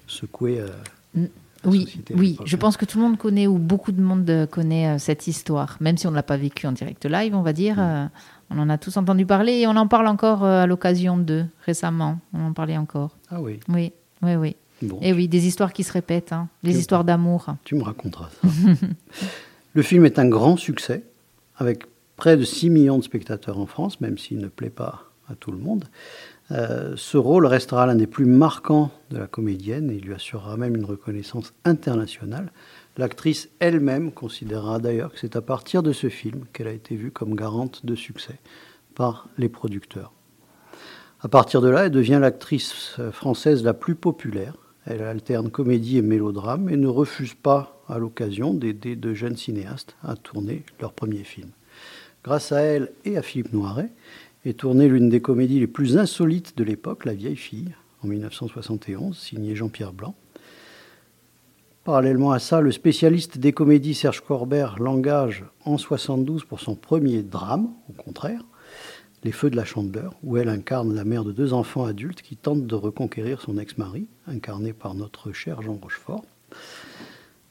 secoué. 0.06 0.58
Euh, 0.58 0.68
mm. 1.14 1.26
oui, 1.66 2.02
oui. 2.14 2.38
Je 2.44 2.56
pense 2.56 2.76
que 2.76 2.86
tout 2.86 2.98
le 2.98 3.04
monde 3.04 3.18
connaît 3.18 3.46
ou 3.46 3.58
beaucoup 3.58 3.92
de 3.92 4.00
monde 4.00 4.48
connaît 4.50 4.98
cette 4.98 5.26
histoire, 5.26 5.76
même 5.80 5.98
si 5.98 6.06
on 6.06 6.10
ne 6.10 6.16
l'a 6.16 6.22
pas 6.22 6.38
vécue 6.38 6.66
en 6.66 6.72
direct 6.72 7.04
live, 7.04 7.34
on 7.34 7.42
va 7.42 7.52
dire. 7.52 7.76
Mm. 7.76 8.10
on 8.50 8.58
en 8.58 8.70
a 8.70 8.78
tous 8.78 8.96
entendu 8.96 9.26
parler 9.26 9.52
et 9.52 9.66
on 9.66 9.76
en 9.76 9.86
parle 9.86 10.06
encore 10.06 10.44
à 10.44 10.66
l'occasion 10.66 11.18
de 11.18 11.44
récemment. 11.66 12.18
On 12.32 12.46
en 12.46 12.52
parlait 12.52 12.78
encore. 12.78 13.16
Ah 13.30 13.40
oui. 13.40 13.60
Oui, 13.68 13.92
oui, 14.22 14.34
oui. 14.36 14.56
Et 15.00 15.12
oui, 15.12 15.26
des 15.28 15.46
histoires 15.46 15.72
qui 15.72 15.84
se 15.84 15.92
répètent, 15.92 16.32
hein. 16.32 16.48
des 16.62 16.78
histoires 16.78 17.02
d'amour. 17.02 17.46
Tu 17.64 17.74
me 17.76 17.82
raconteras 17.82 18.28
ça. 18.30 18.48
le 19.72 19.82
film 19.82 20.04
est 20.04 20.18
un 20.18 20.28
grand 20.28 20.58
succès, 20.58 21.02
avec 21.56 21.86
près 22.16 22.36
de 22.36 22.44
6 22.44 22.70
millions 22.70 22.98
de 22.98 23.04
spectateurs 23.04 23.58
en 23.58 23.66
France, 23.66 24.00
même 24.00 24.18
s'il 24.18 24.38
ne 24.38 24.48
plaît 24.48 24.70
pas 24.70 25.10
à 25.28 25.34
tout 25.34 25.50
le 25.50 25.58
monde. 25.58 25.84
Euh, 26.52 26.94
ce 26.96 27.16
rôle 27.16 27.46
restera 27.46 27.86
l'un 27.86 27.96
des 27.96 28.06
plus 28.06 28.26
marquants 28.26 28.90
de 29.10 29.18
la 29.18 29.26
comédienne 29.26 29.90
et 29.90 29.98
lui 29.98 30.14
assurera 30.14 30.56
même 30.56 30.76
une 30.76 30.84
reconnaissance 30.84 31.52
internationale. 31.64 32.52
L'actrice 32.96 33.48
elle-même 33.58 34.12
considérera 34.12 34.78
d'ailleurs 34.78 35.12
que 35.12 35.18
c'est 35.18 35.36
à 35.36 35.42
partir 35.42 35.82
de 35.82 35.92
ce 35.92 36.08
film 36.08 36.44
qu'elle 36.52 36.68
a 36.68 36.72
été 36.72 36.94
vue 36.94 37.10
comme 37.10 37.34
garante 37.34 37.84
de 37.84 37.94
succès 37.94 38.38
par 38.94 39.28
les 39.36 39.48
producteurs. 39.48 40.12
À 41.20 41.28
partir 41.28 41.60
de 41.60 41.68
là, 41.68 41.86
elle 41.86 41.90
devient 41.90 42.18
l'actrice 42.20 42.96
française 43.10 43.64
la 43.64 43.74
plus 43.74 43.96
populaire. 43.96 44.54
Elle 44.84 45.02
alterne 45.02 45.50
comédie 45.50 45.98
et 45.98 46.02
mélodrame 46.02 46.68
et 46.68 46.76
ne 46.76 46.86
refuse 46.86 47.34
pas, 47.34 47.82
à 47.88 47.98
l'occasion, 47.98 48.54
d'aider 48.54 48.94
de 48.94 49.12
jeunes 49.14 49.36
cinéastes 49.36 49.96
à 50.04 50.14
tourner 50.14 50.64
leur 50.80 50.92
premier 50.92 51.24
film. 51.24 51.50
Grâce 52.26 52.50
à 52.50 52.58
elle 52.58 52.90
et 53.04 53.16
à 53.16 53.22
Philippe 53.22 53.52
Noiret, 53.52 53.88
est 54.44 54.58
tournée 54.58 54.88
l'une 54.88 55.08
des 55.08 55.20
comédies 55.20 55.60
les 55.60 55.68
plus 55.68 55.96
insolites 55.96 56.58
de 56.58 56.64
l'époque, 56.64 57.04
La 57.04 57.14
vieille 57.14 57.36
fille, 57.36 57.72
en 58.02 58.08
1971, 58.08 59.16
signée 59.16 59.54
Jean-Pierre 59.54 59.92
Blanc. 59.92 60.16
Parallèlement 61.84 62.32
à 62.32 62.40
ça, 62.40 62.60
le 62.60 62.72
spécialiste 62.72 63.38
des 63.38 63.52
comédies 63.52 63.94
Serge 63.94 64.22
Corbert 64.22 64.80
l'engage 64.80 65.44
en 65.64 65.78
72 65.78 66.44
pour 66.44 66.58
son 66.58 66.74
premier 66.74 67.22
drame, 67.22 67.68
au 67.88 67.92
contraire, 67.92 68.42
Les 69.22 69.30
Feux 69.30 69.48
de 69.48 69.56
la 69.56 69.64
Chandeleur, 69.64 70.16
où 70.24 70.36
elle 70.36 70.48
incarne 70.48 70.96
la 70.96 71.04
mère 71.04 71.22
de 71.22 71.30
deux 71.30 71.52
enfants 71.52 71.84
adultes 71.84 72.22
qui 72.22 72.34
tentent 72.34 72.66
de 72.66 72.74
reconquérir 72.74 73.40
son 73.40 73.56
ex-mari, 73.56 74.08
incarné 74.26 74.72
par 74.72 74.94
notre 74.94 75.30
cher 75.30 75.62
Jean 75.62 75.78
Rochefort. 75.80 76.24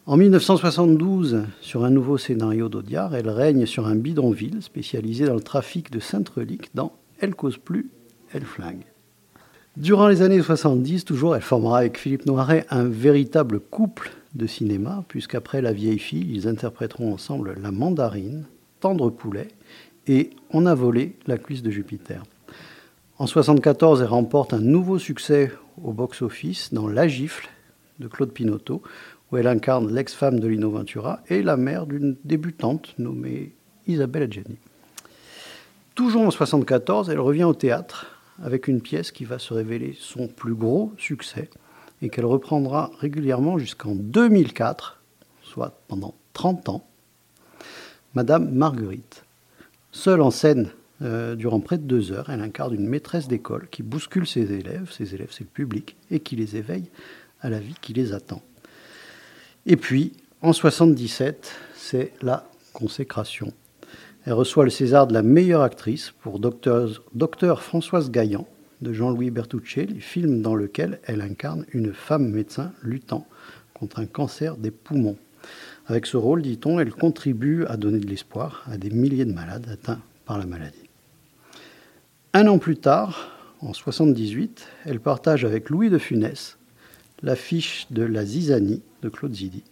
En 0.07 0.17
1972, 0.17 1.45
sur 1.61 1.83
un 1.83 1.89
nouveau 1.89 2.19
scénario 2.19 2.69
d'Audiard, 2.69 3.15
elle 3.15 3.27
règne 3.27 3.65
sur 3.65 3.87
un 3.87 3.95
bidonville 3.95 4.61
spécialisé 4.61 5.25
dans 5.25 5.33
le 5.33 5.41
trafic 5.41 5.89
de 5.89 5.99
sainte 5.99 6.29
reliques 6.29 6.69
dans 6.75 6.93
Elle 7.19 7.33
cause 7.33 7.57
plus, 7.57 7.89
elle 8.31 8.43
flingue. 8.43 8.83
Durant 9.77 10.07
les 10.07 10.21
années 10.21 10.43
70, 10.43 11.05
toujours, 11.05 11.35
elle 11.35 11.41
formera 11.41 11.79
avec 11.79 11.97
Philippe 11.97 12.27
Noiret 12.27 12.67
un 12.69 12.83
véritable 12.83 13.59
couple 13.59 14.11
de 14.35 14.45
cinéma, 14.45 15.03
puisqu'après 15.07 15.63
La 15.63 15.73
vieille 15.73 15.97
fille, 15.97 16.29
ils 16.31 16.47
interpréteront 16.47 17.11
ensemble 17.11 17.55
La 17.59 17.71
mandarine, 17.71 18.45
Tendre 18.81 19.09
poulet 19.09 19.47
et 20.05 20.29
On 20.51 20.67
a 20.67 20.75
volé 20.75 21.15
la 21.25 21.39
cuisse 21.39 21.63
de 21.63 21.71
Jupiter. 21.71 22.21
En 23.17 23.23
1974, 23.23 24.03
elle 24.03 24.07
remporte 24.07 24.53
un 24.53 24.59
nouveau 24.59 24.99
succès 24.99 25.51
au 25.83 25.93
box-office 25.93 26.75
dans 26.75 26.87
La 26.87 27.07
gifle 27.07 27.49
de 27.99 28.07
Claude 28.07 28.31
Pinoteau, 28.31 28.81
où 29.31 29.37
elle 29.37 29.47
incarne 29.47 29.93
l'ex-femme 29.93 30.39
de 30.39 30.47
Lino 30.47 30.69
Ventura 30.69 31.21
et 31.29 31.41
la 31.41 31.57
mère 31.57 31.85
d'une 31.85 32.15
débutante 32.23 32.97
nommée 32.97 33.53
Isabelle 33.87 34.23
Adjani. 34.23 34.57
Toujours 35.95 36.21
en 36.21 36.31
1974, 36.31 37.09
elle 37.09 37.19
revient 37.19 37.45
au 37.45 37.53
théâtre 37.53 38.19
avec 38.43 38.67
une 38.67 38.81
pièce 38.81 39.11
qui 39.11 39.25
va 39.25 39.39
se 39.39 39.53
révéler 39.53 39.95
son 39.97 40.27
plus 40.27 40.55
gros 40.55 40.91
succès 40.97 41.49
et 42.01 42.09
qu'elle 42.09 42.25
reprendra 42.25 42.91
régulièrement 42.99 43.57
jusqu'en 43.57 43.95
2004, 43.95 45.01
soit 45.41 45.79
pendant 45.87 46.13
30 46.33 46.69
ans, 46.69 46.85
Madame 48.13 48.51
Marguerite. 48.51 49.23
Seule 49.91 50.21
en 50.21 50.31
scène 50.31 50.69
euh, 51.01 51.35
durant 51.35 51.59
près 51.59 51.77
de 51.77 51.83
deux 51.83 52.11
heures, 52.11 52.29
elle 52.29 52.41
incarne 52.41 52.73
une 52.73 52.87
maîtresse 52.87 53.27
d'école 53.27 53.67
qui 53.69 53.83
bouscule 53.83 54.27
ses 54.27 54.51
élèves, 54.51 54.91
ses 54.91 55.15
élèves 55.15 55.31
c'est 55.31 55.43
le 55.43 55.49
public, 55.49 55.95
et 56.11 56.19
qui 56.19 56.35
les 56.35 56.57
éveille 56.57 56.89
à 57.41 57.49
la 57.49 57.59
vie 57.59 57.75
qui 57.81 57.93
les 57.93 58.13
attend. 58.13 58.41
Et 59.67 59.77
puis, 59.77 60.13
en 60.43 60.53
77, 60.53 61.51
c'est 61.75 62.13
la 62.21 62.47
consécration. 62.73 63.51
Elle 64.25 64.33
reçoit 64.33 64.63
le 64.63 64.69
César 64.69 65.07
de 65.07 65.13
la 65.13 65.23
meilleure 65.23 65.63
actrice 65.63 66.13
pour 66.21 66.39
Docteur, 66.39 67.63
Françoise 67.63 68.11
Gaillan 68.11 68.47
de 68.81 68.93
Jean-Louis 68.93 69.31
Bertuccelli, 69.31 70.01
film 70.01 70.43
dans 70.43 70.53
lequel 70.53 70.99
elle 71.05 71.21
incarne 71.21 71.65
une 71.73 71.93
femme 71.93 72.29
médecin 72.29 72.73
luttant 72.83 73.25
contre 73.73 73.99
un 73.99 74.05
cancer 74.05 74.55
des 74.55 74.69
poumons. 74.69 75.17
Avec 75.87 76.05
ce 76.05 76.17
rôle, 76.17 76.43
dit-on, 76.43 76.79
elle 76.79 76.93
contribue 76.93 77.65
à 77.65 77.75
donner 77.75 77.99
de 77.99 78.07
l'espoir 78.07 78.63
à 78.71 78.77
des 78.77 78.91
milliers 78.91 79.25
de 79.25 79.33
malades 79.33 79.67
atteints 79.71 80.01
par 80.25 80.37
la 80.37 80.45
maladie. 80.45 80.89
Un 82.33 82.47
an 82.47 82.59
plus 82.59 82.77
tard, 82.77 83.31
en 83.61 83.73
78, 83.73 84.67
elle 84.85 84.99
partage 84.99 85.43
avec 85.43 85.71
Louis 85.71 85.89
de 85.89 85.97
Funès 85.97 86.57
l'affiche 87.25 87.87
de 87.89 88.03
La 88.03 88.23
Zizanie 88.23 88.81
de 89.01 89.09
Claude 89.09 89.33
Zidi. 89.33 89.63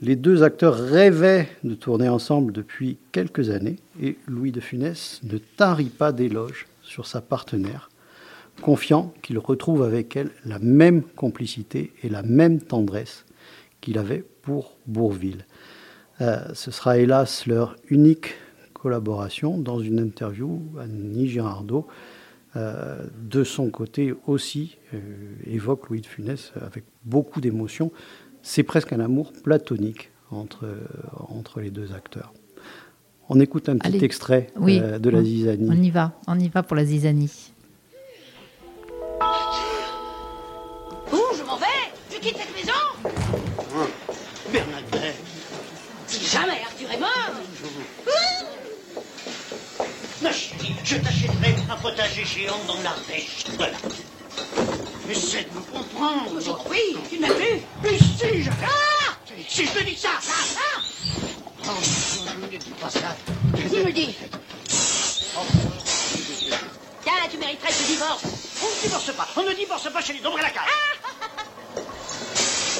Les 0.00 0.16
deux 0.16 0.42
acteurs 0.42 0.76
rêvaient 0.76 1.48
de 1.64 1.74
tourner 1.74 2.08
ensemble 2.08 2.52
depuis 2.52 2.98
quelques 3.10 3.50
années 3.50 3.78
et 4.00 4.18
Louis 4.26 4.52
de 4.52 4.60
Funès 4.60 5.20
ne 5.24 5.38
tarit 5.38 5.88
pas 5.88 6.12
d'éloges 6.12 6.66
sur 6.82 7.06
sa 7.06 7.22
partenaire, 7.22 7.90
confiant 8.60 9.14
qu'il 9.22 9.38
retrouve 9.38 9.82
avec 9.82 10.14
elle 10.14 10.30
la 10.44 10.58
même 10.58 11.02
complicité 11.02 11.92
et 12.02 12.08
la 12.08 12.22
même 12.22 12.60
tendresse 12.60 13.24
qu'il 13.80 13.98
avait 13.98 14.24
pour 14.42 14.76
Bourville. 14.86 15.46
Euh, 16.20 16.40
ce 16.52 16.70
sera 16.70 16.98
hélas 16.98 17.46
leur 17.46 17.76
unique 17.88 18.34
collaboration 18.74 19.56
dans 19.56 19.80
une 19.80 19.98
interview. 19.98 20.60
Annie 20.78 21.28
Girardot 21.28 21.86
euh, 22.56 23.04
de 23.20 23.42
son 23.42 23.70
côté 23.70 24.14
aussi, 24.26 24.76
euh, 24.92 24.98
évoque 25.46 25.88
Louis 25.88 26.00
de 26.00 26.06
Funès 26.06 26.52
avec 26.60 26.84
beaucoup 27.04 27.40
d'émotion. 27.40 27.90
C'est 28.42 28.62
presque 28.62 28.92
un 28.92 29.00
amour 29.00 29.32
platonique 29.32 30.10
entre, 30.30 30.64
euh, 30.64 30.86
entre 31.28 31.60
les 31.60 31.70
deux 31.70 31.92
acteurs. 31.92 32.32
On 33.28 33.40
écoute 33.40 33.68
un 33.68 33.78
petit 33.78 34.04
extrait 34.04 34.50
de 34.56 35.10
la 35.10 35.24
zizanie. 35.24 35.68
On 35.70 35.82
y 35.82 35.90
va, 35.90 36.12
on 36.28 36.38
y 36.38 36.48
va 36.48 36.62
pour 36.62 36.76
la 36.76 36.84
zizanie. 36.84 37.52
Où 41.12 41.20
je 41.36 41.42
m'en 41.44 41.56
vais 41.56 41.66
Je 42.12 42.18
quitte 42.20 42.36
cette 42.36 42.54
maison? 42.54 42.72
Bernadette 44.52 45.16
Si 46.06 46.26
jamais 46.26 46.60
Arthur 46.64 46.90
est 46.92 47.00
mort 47.00 47.34
je 50.84 50.96
t'achèterai 50.96 51.53
un 51.70 51.76
potager 51.76 52.24
géant 52.24 52.58
dans 52.66 52.80
l'Ardèche. 52.82 53.44
Voilà. 53.56 53.76
Essaie 55.10 55.44
de 55.44 55.54
me 55.56 55.60
comprendre. 55.60 56.56
Compris. 56.56 56.96
Tu 57.10 57.18
n'as 57.18 57.32
plus 57.32 57.60
Mais 57.82 57.98
si, 57.98 58.42
je... 58.42 58.50
Ah 58.50 59.16
Si 59.48 59.66
je 59.66 59.70
te 59.70 59.82
dis 59.84 59.96
ça, 59.96 60.10
ça, 60.20 60.32
ça 60.32 60.60
Oh, 61.66 61.70
je 61.80 62.56
ne 62.56 62.58
dis 62.58 62.70
pas 62.80 62.90
ça. 62.90 63.16
Tu 63.56 63.76
me 63.84 63.92
dis. 63.92 64.14
Tiens, 67.02 67.12
tu 67.30 67.38
mériterais 67.38 67.72
ce 67.72 67.86
divorce. 67.86 68.22
On 68.62 68.66
ne 68.66 68.82
divorce 68.82 69.12
pas. 69.12 69.28
On 69.36 69.42
ne 69.42 69.54
divorce 69.54 69.92
pas 69.92 70.00
chez 70.02 70.12
les 70.14 70.20
dombres 70.20 70.38
la 70.40 70.50
cage. 70.50 70.68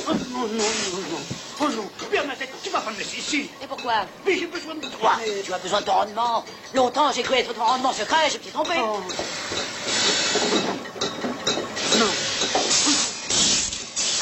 Oh 0.07 0.13
non, 0.13 0.41
non, 0.41 0.49
non, 0.49 1.01
non. 1.11 1.44
Oh 1.61 1.69
non, 1.69 1.89
Bernadette, 2.11 2.51
tu 2.63 2.71
vas 2.71 2.81
pas 2.81 2.91
me 2.91 2.99
laisser 2.99 3.19
ici. 3.19 3.51
Et 3.63 3.67
pourquoi? 3.67 4.07
Mais 4.27 4.37
j'ai 4.37 4.47
besoin 4.47 4.75
de 4.75 4.87
toi. 4.89 5.13
Mais 5.21 5.41
tu 5.45 5.53
as 5.53 5.59
besoin 5.59 5.81
de 5.81 5.87
ton 5.87 5.93
rendement. 5.93 6.45
Longtemps, 6.75 7.13
j'ai 7.13 7.23
cru 7.23 7.35
être 7.37 7.55
ton 7.55 7.63
rendement 7.63 7.93
secret, 7.93 8.29
je 8.31 8.39
me 8.39 8.43
suis 8.43 8.51
trompé. 8.51 8.75
Oh. 8.79 8.99
Non. 11.99 12.11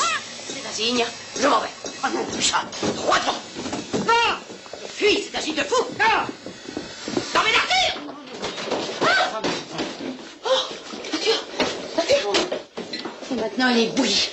Ah 0.01 0.18
C'est 0.47 0.68
un 0.68 0.73
signe. 0.73 1.05
Je 1.40 1.49
m'en 1.49 1.61
vais. 1.61 1.68
Ah 2.03 2.11
non, 2.11 2.27
ça. 2.40 2.64
Droit 2.97 3.18
devant. 3.18 4.05
Non 4.07 4.37
Fuis, 4.95 5.25
c'est 5.31 5.38
un 5.38 5.40
signe 5.40 5.55
de 5.55 5.62
fou. 5.62 5.83
Ah 6.01 6.27
T'emmènes 7.33 7.55
Arthur 7.55 8.03
ah 9.07 9.40
Oh 10.45 10.49
Arthur 11.14 11.45
Arthur 11.97 12.33
Et 13.31 13.35
maintenant, 13.37 13.68
il 13.71 13.79
est 13.79 13.97
bouilli. 13.97 14.29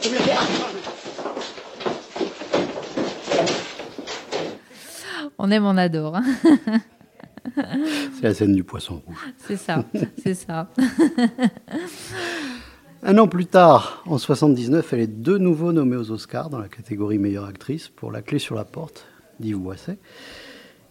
Tu 0.00 0.10
me 0.10 0.18
le 0.18 0.24
verras. 0.24 0.65
On 5.46 5.50
aime, 5.52 5.64
on 5.64 5.76
adore. 5.76 6.16
Hein. 6.16 6.24
c'est 7.54 8.22
la 8.24 8.34
scène 8.34 8.52
du 8.52 8.64
poisson 8.64 9.00
rouge. 9.06 9.32
C'est 9.46 9.56
ça, 9.56 9.84
c'est 10.20 10.34
ça. 10.34 10.68
Un 13.04 13.16
an 13.18 13.28
plus 13.28 13.46
tard, 13.46 14.02
en 14.06 14.18
79, 14.18 14.92
elle 14.92 14.98
est 14.98 15.22
de 15.22 15.38
nouveau 15.38 15.70
nommée 15.70 15.94
aux 15.94 16.10
Oscars 16.10 16.50
dans 16.50 16.58
la 16.58 16.66
catégorie 16.66 17.18
meilleure 17.18 17.44
actrice 17.44 17.86
pour 17.86 18.10
La 18.10 18.22
clé 18.22 18.40
sur 18.40 18.56
la 18.56 18.64
porte 18.64 19.06
d'Yves 19.38 19.58
Boisset. 19.58 19.98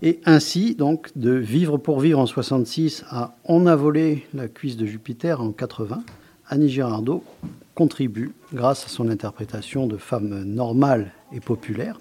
Et 0.01 0.21
ainsi, 0.23 0.75
donc, 0.75 1.09
de 1.17 1.31
Vivre 1.31 1.77
pour 1.77 1.99
vivre 1.99 2.19
en 2.19 2.25
66 2.25 3.03
à 3.09 3.35
On 3.43 3.65
a 3.65 3.75
volé 3.75 4.25
la 4.33 4.47
cuisse 4.47 4.77
de 4.77 4.85
Jupiter 4.85 5.41
en 5.41 5.51
80, 5.51 6.01
Annie 6.47 6.69
Girardot 6.69 7.25
contribue, 7.73 8.31
grâce 8.53 8.85
à 8.85 8.87
son 8.87 9.09
interprétation 9.09 9.85
de 9.85 9.97
femme 9.97 10.45
normale 10.45 11.11
et 11.33 11.41
populaire, 11.41 11.99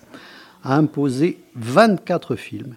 à 0.64 0.77
imposer 0.77 1.38
24 1.55 2.35
films 2.37 2.74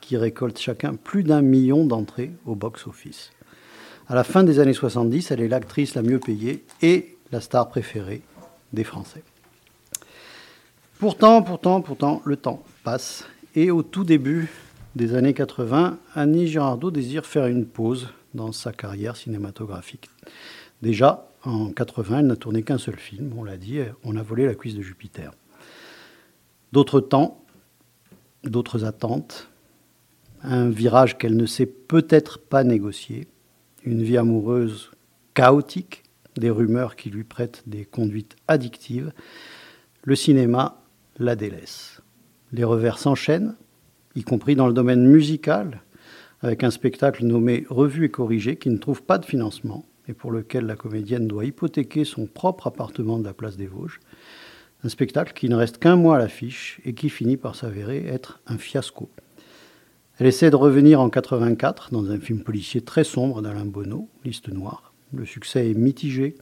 qui 0.00 0.16
récoltent 0.16 0.58
chacun 0.58 0.94
plus 0.94 1.22
d'un 1.22 1.40
million 1.40 1.86
d'entrées 1.86 2.32
au 2.44 2.54
box-office. 2.54 3.30
À 4.08 4.14
la 4.14 4.24
fin 4.24 4.42
des 4.42 4.58
années 4.58 4.72
70, 4.72 5.30
elle 5.30 5.40
est 5.40 5.48
l'actrice 5.48 5.94
la 5.94 6.02
mieux 6.02 6.18
payée 6.18 6.64
et 6.82 7.16
la 7.30 7.40
star 7.40 7.68
préférée 7.68 8.22
des 8.72 8.84
Français. 8.84 9.22
Pourtant, 10.98 11.42
pourtant, 11.42 11.80
pourtant, 11.80 12.22
le 12.24 12.36
temps 12.36 12.64
passe 12.82 13.24
et 13.54 13.70
au 13.70 13.82
tout 13.82 14.04
début 14.04 14.48
des 14.96 15.14
années 15.14 15.34
80, 15.34 15.98
Annie 16.14 16.48
Girardot 16.48 16.90
désire 16.90 17.24
faire 17.24 17.46
une 17.46 17.66
pause 17.66 18.08
dans 18.34 18.50
sa 18.50 18.72
carrière 18.72 19.16
cinématographique. 19.16 20.10
Déjà, 20.82 21.30
en 21.44 21.70
80, 21.70 22.18
elle 22.20 22.26
n'a 22.26 22.36
tourné 22.36 22.62
qu'un 22.62 22.78
seul 22.78 22.96
film, 22.96 23.32
on 23.36 23.44
l'a 23.44 23.56
dit, 23.56 23.80
on 24.04 24.16
a 24.16 24.22
volé 24.22 24.46
la 24.46 24.54
cuisse 24.54 24.74
de 24.74 24.82
Jupiter. 24.82 25.32
D'autres 26.72 27.00
temps, 27.00 27.44
d'autres 28.44 28.84
attentes, 28.84 29.50
un 30.42 30.68
virage 30.68 31.18
qu'elle 31.18 31.36
ne 31.36 31.46
sait 31.46 31.66
peut-être 31.66 32.38
pas 32.38 32.64
négocier, 32.64 33.26
une 33.84 34.02
vie 34.02 34.16
amoureuse 34.16 34.90
chaotique, 35.34 36.04
des 36.36 36.50
rumeurs 36.50 36.96
qui 36.96 37.10
lui 37.10 37.24
prêtent 37.24 37.62
des 37.66 37.84
conduites 37.84 38.36
addictives, 38.46 39.12
le 40.04 40.14
cinéma 40.14 40.82
la 41.18 41.36
délaisse. 41.36 42.02
Les 42.52 42.64
revers 42.64 42.98
s'enchaînent, 42.98 43.56
y 44.14 44.22
compris 44.22 44.54
dans 44.54 44.66
le 44.66 44.72
domaine 44.72 45.06
musical, 45.06 45.82
avec 46.40 46.62
un 46.64 46.70
spectacle 46.70 47.24
nommé 47.24 47.66
Revue 47.68 48.04
et 48.04 48.10
corrigé 48.10 48.56
qui 48.56 48.70
ne 48.70 48.78
trouve 48.78 49.02
pas 49.02 49.18
de 49.18 49.24
financement 49.24 49.84
et 50.08 50.14
pour 50.14 50.30
lequel 50.30 50.66
la 50.66 50.76
comédienne 50.76 51.28
doit 51.28 51.44
hypothéquer 51.44 52.04
son 52.04 52.26
propre 52.26 52.68
appartement 52.68 53.18
de 53.18 53.24
la 53.24 53.34
place 53.34 53.56
des 53.56 53.66
Vosges. 53.66 54.00
Un 54.84 54.88
spectacle 54.88 55.32
qui 55.32 55.48
ne 55.48 55.56
reste 55.56 55.78
qu'un 55.78 55.96
mois 55.96 56.16
à 56.16 56.18
l'affiche 56.18 56.80
et 56.84 56.94
qui 56.94 57.08
finit 57.08 57.36
par 57.36 57.56
s'avérer 57.56 58.06
être 58.06 58.40
un 58.46 58.58
fiasco. 58.58 59.10
Elle 60.18 60.26
essaie 60.26 60.50
de 60.50 60.56
revenir 60.56 61.00
en 61.00 61.10
84 61.10 61.90
dans 61.92 62.10
un 62.10 62.18
film 62.18 62.42
policier 62.42 62.80
très 62.80 63.04
sombre 63.04 63.42
d'Alain 63.42 63.64
Bonneau, 63.64 64.08
Liste 64.24 64.48
Noire. 64.48 64.92
Le 65.12 65.24
succès 65.24 65.70
est 65.70 65.74
mitigé. 65.74 66.36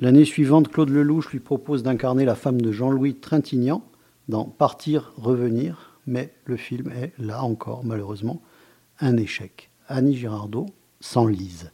L'année 0.00 0.24
suivante, 0.24 0.68
Claude 0.68 0.90
Lelouch 0.90 1.30
lui 1.30 1.40
propose 1.40 1.82
d'incarner 1.82 2.24
la 2.24 2.34
femme 2.34 2.60
de 2.60 2.72
Jean-Louis 2.72 3.16
Trintignant 3.16 3.82
dans 4.28 4.44
Partir, 4.44 5.12
revenir, 5.16 5.98
mais 6.06 6.32
le 6.44 6.56
film 6.56 6.90
est, 6.90 7.12
là 7.18 7.42
encore, 7.42 7.84
malheureusement, 7.84 8.42
un 9.00 9.16
échec. 9.16 9.70
Annie 9.88 10.16
Girardot 10.16 10.66
s'enlise. 11.00 11.70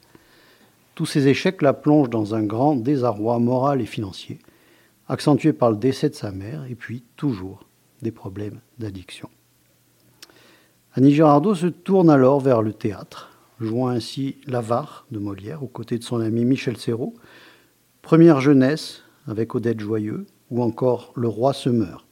Tous 0.94 1.06
ces 1.06 1.28
échecs 1.28 1.62
la 1.62 1.72
plongent 1.72 2.10
dans 2.10 2.34
un 2.34 2.42
grand 2.42 2.76
désarroi 2.76 3.38
moral 3.38 3.80
et 3.80 3.86
financier, 3.86 4.38
accentué 5.08 5.52
par 5.52 5.70
le 5.70 5.76
décès 5.76 6.08
de 6.08 6.14
sa 6.14 6.30
mère 6.30 6.64
et 6.68 6.74
puis 6.74 7.04
toujours 7.16 7.66
des 8.02 8.10
problèmes 8.10 8.60
d'addiction. 8.78 9.28
Annie 10.94 11.12
Girardot 11.12 11.54
se 11.54 11.66
tourne 11.66 12.10
alors 12.10 12.40
vers 12.40 12.62
le 12.62 12.72
théâtre, 12.72 13.36
jouant 13.60 13.88
ainsi 13.88 14.36
L'Avare 14.46 15.06
de 15.10 15.18
Molière 15.18 15.62
aux 15.62 15.68
côtés 15.68 15.98
de 15.98 16.04
son 16.04 16.20
ami 16.20 16.44
Michel 16.44 16.76
Serrault, 16.76 17.14
Première 18.02 18.42
jeunesse 18.42 19.02
avec 19.26 19.54
Odette 19.54 19.80
Joyeux 19.80 20.26
ou 20.50 20.62
encore 20.62 21.12
Le 21.16 21.26
roi 21.26 21.54
se 21.54 21.70
meurt. 21.70 22.04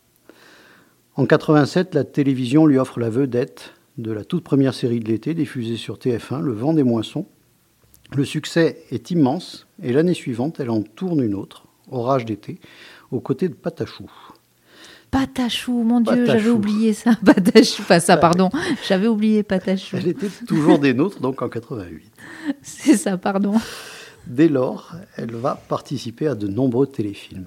En 1.16 1.26
87, 1.26 1.94
la 1.94 2.04
télévision 2.04 2.64
lui 2.64 2.78
offre 2.78 2.98
la 2.98 3.10
vedette 3.10 3.74
de 3.98 4.10
la 4.10 4.24
toute 4.24 4.42
première 4.42 4.72
série 4.72 5.00
de 5.00 5.08
l'été 5.08 5.34
diffusée 5.34 5.76
sur 5.76 5.98
TF1, 5.98 6.40
Le 6.40 6.54
vent 6.54 6.72
des 6.72 6.82
moissons. 6.82 7.26
Le 8.16 8.24
succès 8.24 8.82
est 8.90 9.10
immense 9.10 9.66
et 9.82 9.92
l'année 9.92 10.14
suivante, 10.14 10.60
elle 10.60 10.70
en 10.70 10.82
tourne 10.82 11.22
une 11.22 11.34
autre, 11.34 11.66
Orage 11.92 12.24
d'été, 12.24 12.58
aux 13.10 13.20
côtés 13.20 13.48
de 13.48 13.54
Patachou. 13.54 14.10
Patachou, 15.12 15.82
mon 15.82 16.00
Dieu, 16.00 16.24
j'avais 16.24 16.48
oublié 16.48 16.94
ça. 16.94 17.12
Patachou, 17.24 17.82
enfin 17.82 18.00
ça, 18.00 18.16
pardon. 18.16 18.48
J'avais 18.88 19.08
oublié 19.08 19.42
Patachou. 19.42 19.96
Elle 19.96 20.08
était 20.08 20.30
toujours 20.46 20.78
des 20.78 20.94
nôtres, 20.94 21.20
donc 21.20 21.42
en 21.42 21.50
88. 21.50 22.10
C'est 22.62 22.96
ça, 22.96 23.18
pardon. 23.18 23.54
Dès 24.26 24.48
lors, 24.48 24.94
elle 25.16 25.34
va 25.34 25.56
participer 25.68 26.28
à 26.28 26.34
de 26.34 26.48
nombreux 26.48 26.86
téléfilms. 26.86 27.46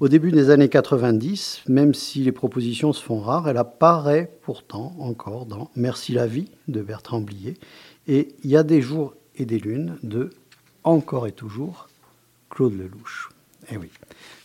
Au 0.00 0.08
début 0.08 0.32
des 0.32 0.50
années 0.50 0.68
90, 0.68 1.62
même 1.68 1.94
si 1.94 2.22
les 2.22 2.32
propositions 2.32 2.92
se 2.92 3.02
font 3.02 3.20
rares, 3.20 3.48
elle 3.48 3.56
apparaît 3.56 4.30
pourtant 4.42 4.94
encore 4.98 5.46
dans 5.46 5.70
Merci 5.76 6.12
la 6.12 6.26
vie 6.26 6.50
de 6.68 6.82
Bertrand 6.82 7.20
Blier 7.20 7.54
et 8.06 8.34
Il 8.42 8.50
y 8.50 8.56
a 8.56 8.64
des 8.64 8.82
jours 8.82 9.14
et 9.36 9.46
des 9.46 9.58
lunes 9.58 9.96
de 10.02 10.30
Encore 10.82 11.26
et 11.26 11.32
toujours 11.32 11.88
Claude 12.54 12.78
Lelouch. 12.78 13.30
Eh 13.70 13.76
oui, 13.76 13.90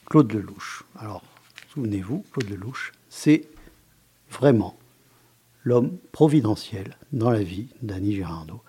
Claude 0.06 0.34
Lelouch. 0.34 0.84
Alors, 0.98 1.22
souvenez-vous, 1.74 2.26
Claude 2.32 2.50
Lelouch, 2.50 2.92
c'est 3.08 3.48
vraiment 4.32 4.78
l'homme 5.64 5.98
providentiel 6.12 6.98
dans 7.14 7.30
la 7.30 7.44
vie 7.44 7.68
d'Annie 7.84 8.16
Girardot. 8.16 8.62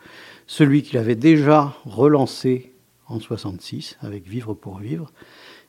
Celui 0.46 0.82
qu'il 0.82 0.98
avait 0.98 1.14
déjà 1.14 1.74
relancé 1.86 2.74
en 3.06 3.18
66 3.18 3.96
avec 4.02 4.28
Vivre 4.28 4.52
pour 4.52 4.78
vivre. 4.78 5.10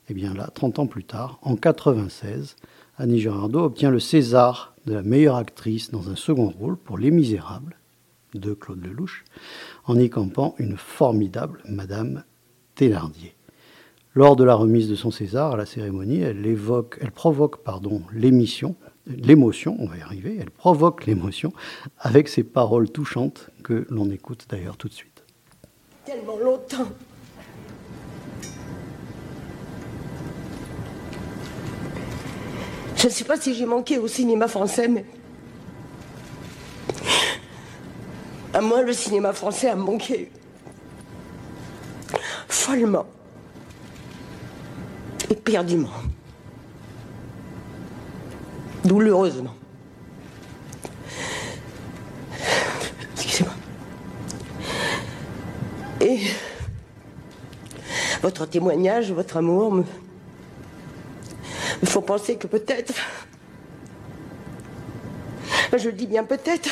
Et 0.08 0.12
eh 0.12 0.14
bien 0.14 0.34
là, 0.34 0.50
30 0.54 0.80
ans 0.80 0.88
plus 0.88 1.06
tard, 1.06 1.40
en 1.42 1.56
96, 1.56 2.58
Annie 2.98 3.22
Girardot 3.22 3.64
obtient 3.64 3.90
le 3.90 4.02
César 4.02 4.76
de 4.86 4.94
la 4.94 5.04
meilleure 5.04 5.38
actrice 5.38 5.92
dans 5.92 6.10
un 6.10 6.18
second 6.18 6.50
rôle 6.50 6.76
pour 6.76 6.98
Les 6.98 7.12
Misérables 7.12 7.78
de 8.34 8.54
Claude 8.54 8.84
Lelouch, 8.84 9.24
en 9.86 9.98
y 9.98 10.10
campant 10.10 10.56
une 10.58 10.76
formidable 10.76 11.62
Madame 11.66 12.24
Thénardier. 12.76 13.34
Lors 14.14 14.36
de 14.36 14.44
la 14.44 14.56
remise 14.56 14.90
de 14.90 14.96
son 14.96 15.10
César 15.10 15.54
à 15.54 15.56
la 15.56 15.66
cérémonie, 15.66 16.20
elle, 16.20 16.46
évoque, 16.46 16.98
elle 17.00 17.12
provoque 17.12 17.64
pardon, 17.64 18.02
l'émission, 18.14 18.76
l'émotion, 19.08 19.78
on 19.80 19.86
va 19.86 19.96
y 19.96 20.02
arriver, 20.02 20.38
elle 20.38 20.52
provoque 20.52 21.06
l'émotion 21.06 21.54
avec 21.98 22.28
ses 22.28 22.44
paroles 22.44 22.90
touchantes 22.90 23.50
que 23.64 23.88
l'on 23.90 24.10
écoute 24.10 24.48
d'ailleurs 24.50 24.76
tout 24.76 24.90
de 24.90 24.94
suite. 24.94 25.24
Tellement 26.04 26.36
longtemps. 26.38 26.90
Je 32.98 33.08
ne 33.08 33.12
sais 33.12 33.24
pas 33.24 33.38
si 33.38 33.56
j'ai 33.56 33.66
manqué 33.66 33.98
au 33.98 34.10
cinéma 34.10 34.50
français, 34.50 34.90
mais. 34.90 35.06
À 38.54 38.60
moi, 38.60 38.82
le 38.82 38.92
cinéma 38.92 39.32
français 39.32 39.70
a 39.70 39.76
manqué. 39.78 40.30
Follement 42.50 43.06
éperdument, 45.32 45.90
douloureusement. 48.84 49.56
Excusez-moi. 53.14 53.54
Et 56.02 56.20
votre 58.22 58.46
témoignage, 58.46 59.12
votre 59.12 59.38
amour 59.38 59.72
me, 59.72 59.84
me 61.82 61.88
font 61.88 62.02
penser 62.02 62.36
que 62.36 62.48
peut-être, 62.48 62.94
je 65.78 65.90
dis 65.90 66.08
bien 66.08 66.26
peut-être, 66.26 66.70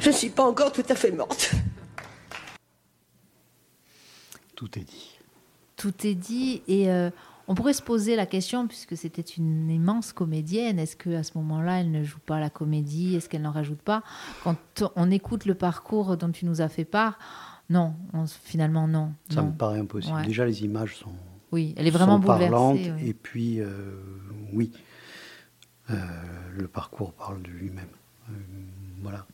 je 0.00 0.10
ne 0.10 0.14
suis 0.14 0.28
pas 0.28 0.44
encore 0.44 0.72
tout 0.72 0.84
à 0.90 0.94
fait 0.94 1.10
morte. 1.10 1.52
Tout 4.54 4.78
est 4.78 4.82
dit 4.82 5.18
tout 5.82 6.06
est 6.06 6.14
dit 6.14 6.62
et 6.68 6.88
euh, 6.90 7.10
on 7.48 7.56
pourrait 7.56 7.72
se 7.72 7.82
poser 7.82 8.14
la 8.14 8.24
question, 8.24 8.68
puisque 8.68 8.96
c'était 8.96 9.20
une 9.20 9.68
immense 9.68 10.12
comédienne, 10.12 10.78
est-ce 10.78 10.94
qu'à 10.94 11.24
ce 11.24 11.36
moment-là, 11.38 11.80
elle 11.80 11.90
ne 11.90 12.04
joue 12.04 12.20
pas 12.24 12.38
la 12.38 12.50
comédie? 12.50 13.16
Est-ce 13.16 13.28
qu'elle 13.28 13.42
n'en 13.42 13.50
rajoute 13.50 13.82
pas? 13.82 14.04
Quand 14.44 14.84
on 14.94 15.10
écoute 15.10 15.44
le 15.44 15.56
parcours 15.56 16.16
dont 16.16 16.30
tu 16.30 16.46
nous 16.46 16.60
as 16.60 16.68
fait 16.68 16.84
part, 16.84 17.18
non, 17.68 17.96
finalement 18.44 18.86
non. 18.86 19.12
Ça 19.28 19.42
me 19.42 19.50
paraît 19.50 19.80
impossible. 19.80 20.22
Déjà, 20.24 20.46
les 20.46 20.62
images 20.62 20.96
sont, 20.98 21.10
oui, 21.50 21.74
elle 21.76 21.88
est 21.88 21.90
vraiment 21.90 22.20
parlantes. 22.20 22.78
Et 23.04 23.12
puis, 23.12 23.60
euh, 23.60 23.66
oui, 24.52 24.70
euh, 25.90 25.96
le 26.56 26.68
parcours 26.68 27.12
parle 27.12 27.42
de 27.42 27.50
lui-même. 27.50 27.88
voilà, 29.02 29.26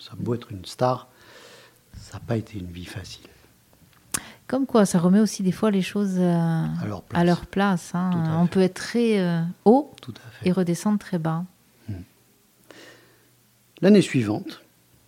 ça 0.00 0.14
peut 0.22 0.34
être 0.34 0.50
une 0.50 0.64
star, 0.64 1.08
ça 1.96 2.14
n'a 2.14 2.24
pas 2.24 2.36
été 2.36 2.58
une 2.58 2.72
vie 2.72 2.86
facile. 2.86 3.28
Comme 4.52 4.66
quoi, 4.66 4.84
ça 4.84 4.98
remet 4.98 5.18
aussi 5.18 5.42
des 5.42 5.50
fois 5.50 5.70
les 5.70 5.80
choses 5.80 6.16
euh, 6.18 6.66
à 7.14 7.24
leur 7.24 7.46
place. 7.46 7.92
Hein. 7.94 8.38
On 8.38 8.46
peut 8.46 8.60
être 8.60 8.74
très 8.74 9.18
euh, 9.18 9.40
haut 9.64 9.90
et 10.44 10.52
redescendre 10.52 10.98
très 10.98 11.18
bas. 11.18 11.46
Hmm. 11.88 12.02
L'année 13.80 14.02
suivante, 14.02 14.60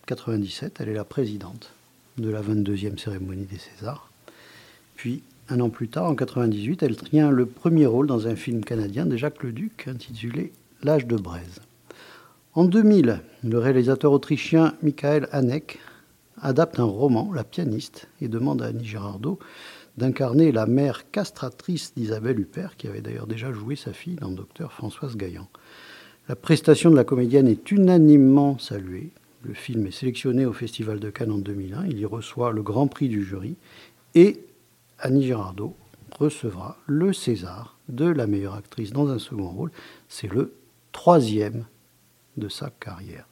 97, 0.07 0.79
elle 0.81 0.89
est 0.89 0.95
la 0.95 1.05
présidente 1.05 1.73
de 2.17 2.31
la 2.31 2.41
22e 2.41 2.99
cérémonie 2.99 3.45
des 3.45 3.59
Césars. 3.59 4.09
Puis, 4.97 5.23
un 5.51 5.61
an 5.61 5.69
plus 5.69 5.89
tard, 5.89 6.07
en 6.07 6.15
98, 6.15 6.83
elle 6.83 6.97
tient 6.97 7.31
le 7.31 7.45
premier 7.45 7.85
rôle 7.85 8.07
dans 8.07 8.27
un 8.27 8.37
film 8.37 8.65
canadien 8.65 9.05
de 9.05 9.19
Jacques 9.19 9.43
Leduc 9.43 9.89
intitulé 9.89 10.55
L'âge 10.83 11.07
de 11.07 11.17
braise. 11.17 11.61
En 12.55 12.65
2000, 12.65 13.21
le 13.43 13.59
réalisateur 13.59 14.11
autrichien 14.11 14.73
Michael 14.83 15.29
Haneck 15.33 15.81
adapte 16.45 16.79
un 16.79 16.85
roman, 16.85 17.33
La 17.33 17.43
pianiste, 17.43 18.07
et 18.21 18.29
demande 18.29 18.63
à 18.63 18.67
Annie 18.67 18.85
Girardot 18.85 19.39
d'incarner 19.97 20.53
la 20.53 20.67
mère 20.67 21.11
castratrice 21.11 21.95
d'Isabelle 21.97 22.39
Huppert, 22.39 22.77
qui 22.77 22.87
avait 22.87 23.01
d'ailleurs 23.01 23.27
déjà 23.27 23.53
joué 23.53 23.77
sa 23.77 23.93
fille 23.93 24.17
dans 24.17 24.31
Docteur 24.31 24.73
Françoise 24.73 25.17
Gaillan. 25.17 25.49
La 26.29 26.37
prestation 26.37 26.91
de 26.91 26.97
la 26.97 27.05
comédienne 27.05 27.49
est 27.49 27.71
unanimement 27.71 28.59
saluée. 28.59 29.11
Le 29.43 29.55
film 29.55 29.87
est 29.87 29.91
sélectionné 29.91 30.47
au 30.47 30.53
Festival 30.53 31.01
de 31.01 31.11
Cannes 31.11 31.33
en 31.33 31.39
2001. 31.39 31.87
Il 31.87 31.99
y 31.99 32.05
reçoit 32.05 32.53
le 32.53 32.63
grand 32.63 32.89
prix 32.89 33.09
du 33.09 33.25
jury 33.25 33.57
et 34.15 34.41
Annie 34.99 35.25
Girardot 35.25 35.77
recevra 36.19 36.79
le 36.87 37.13
César 37.13 37.79
de 37.89 38.07
la 38.07 38.27
meilleure 38.27 38.55
actrice 38.55 38.93
dans 38.93 39.09
un 39.09 39.19
second 39.19 39.49
rôle. 39.49 39.71
C'est 40.09 40.33
le 40.33 40.55
troisième 40.93 41.67
de 42.37 42.49
sa 42.49 42.71
carrière. 42.71 43.27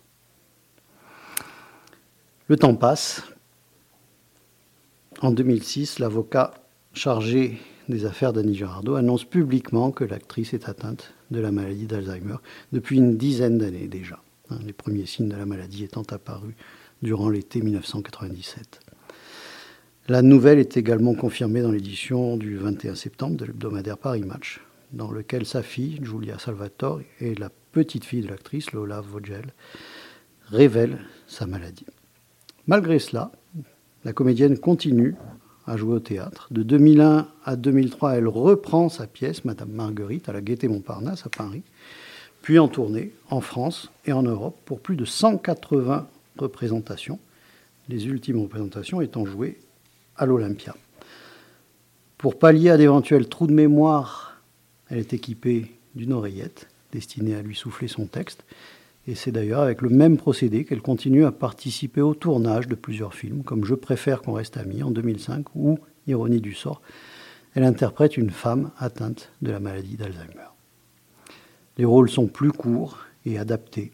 Le 2.52 2.58
temps 2.58 2.74
passe. 2.74 3.22
En 5.22 5.30
2006, 5.30 6.00
l'avocat 6.00 6.52
chargé 6.92 7.58
des 7.88 8.04
affaires 8.04 8.34
d'Annie 8.34 8.54
Girardot 8.54 8.96
annonce 8.96 9.24
publiquement 9.24 9.90
que 9.90 10.04
l'actrice 10.04 10.52
est 10.52 10.68
atteinte 10.68 11.14
de 11.30 11.40
la 11.40 11.50
maladie 11.50 11.86
d'Alzheimer 11.86 12.36
depuis 12.72 12.98
une 12.98 13.16
dizaine 13.16 13.56
d'années 13.56 13.88
déjà, 13.88 14.22
hein, 14.50 14.58
les 14.66 14.74
premiers 14.74 15.06
signes 15.06 15.30
de 15.30 15.36
la 15.36 15.46
maladie 15.46 15.84
étant 15.84 16.02
apparus 16.10 16.54
durant 17.00 17.30
l'été 17.30 17.62
1997. 17.62 18.80
La 20.08 20.20
nouvelle 20.20 20.58
est 20.58 20.76
également 20.76 21.14
confirmée 21.14 21.62
dans 21.62 21.72
l'édition 21.72 22.36
du 22.36 22.58
21 22.58 22.96
septembre 22.96 23.38
de 23.38 23.46
l'hebdomadaire 23.46 23.96
Paris 23.96 24.24
Match, 24.26 24.60
dans 24.92 25.10
lequel 25.10 25.46
sa 25.46 25.62
fille, 25.62 26.00
Julia 26.02 26.38
Salvatore, 26.38 27.00
et 27.18 27.34
la 27.34 27.48
petite 27.48 28.04
fille 28.04 28.20
de 28.20 28.28
l'actrice, 28.28 28.72
Lola 28.72 29.00
Vogel, 29.00 29.54
révèlent 30.50 30.98
sa 31.26 31.46
maladie. 31.46 31.86
Malgré 32.68 33.00
cela, 33.00 33.32
la 34.04 34.12
comédienne 34.12 34.56
continue 34.56 35.16
à 35.66 35.76
jouer 35.76 35.94
au 35.94 36.00
théâtre. 36.00 36.48
De 36.50 36.62
2001 36.62 37.28
à 37.44 37.56
2003, 37.56 38.14
elle 38.14 38.28
reprend 38.28 38.88
sa 38.88 39.06
pièce, 39.06 39.44
Madame 39.44 39.70
Marguerite, 39.70 40.28
à 40.28 40.32
la 40.32 40.40
Gaîté 40.40 40.68
Montparnasse 40.68 41.26
à 41.26 41.28
Paris, 41.28 41.62
puis 42.40 42.58
en 42.58 42.68
tournée 42.68 43.12
en 43.30 43.40
France 43.40 43.90
et 44.04 44.12
en 44.12 44.22
Europe 44.22 44.56
pour 44.64 44.80
plus 44.80 44.96
de 44.96 45.04
180 45.04 46.08
représentations, 46.38 47.18
les 47.88 48.06
ultimes 48.06 48.40
représentations 48.40 49.00
étant 49.00 49.24
jouées 49.24 49.58
à 50.16 50.26
l'Olympia. 50.26 50.74
Pour 52.18 52.38
pallier 52.38 52.70
à 52.70 52.76
d'éventuels 52.76 53.28
trous 53.28 53.48
de 53.48 53.52
mémoire, 53.52 54.40
elle 54.88 54.98
est 54.98 55.12
équipée 55.12 55.72
d'une 55.94 56.12
oreillette 56.12 56.68
destinée 56.92 57.34
à 57.34 57.42
lui 57.42 57.56
souffler 57.56 57.88
son 57.88 58.06
texte 58.06 58.44
et 59.06 59.14
c'est 59.14 59.32
d'ailleurs 59.32 59.62
avec 59.62 59.82
le 59.82 59.88
même 59.88 60.16
procédé 60.16 60.64
qu'elle 60.64 60.82
continue 60.82 61.24
à 61.24 61.32
participer 61.32 62.00
au 62.00 62.14
tournage 62.14 62.68
de 62.68 62.74
plusieurs 62.74 63.14
films, 63.14 63.42
comme 63.42 63.64
Je 63.64 63.74
préfère 63.74 64.22
qu'on 64.22 64.32
reste 64.32 64.56
amis 64.56 64.82
en 64.82 64.90
2005 64.90 65.46
ou 65.54 65.78
Ironie 66.06 66.40
du 66.40 66.54
sort. 66.54 66.82
Elle 67.54 67.64
interprète 67.64 68.16
une 68.16 68.30
femme 68.30 68.70
atteinte 68.78 69.30
de 69.42 69.50
la 69.50 69.60
maladie 69.60 69.96
d'Alzheimer. 69.96 70.50
Les 71.78 71.84
rôles 71.84 72.10
sont 72.10 72.26
plus 72.26 72.52
courts 72.52 72.98
et 73.24 73.38
adaptés, 73.38 73.92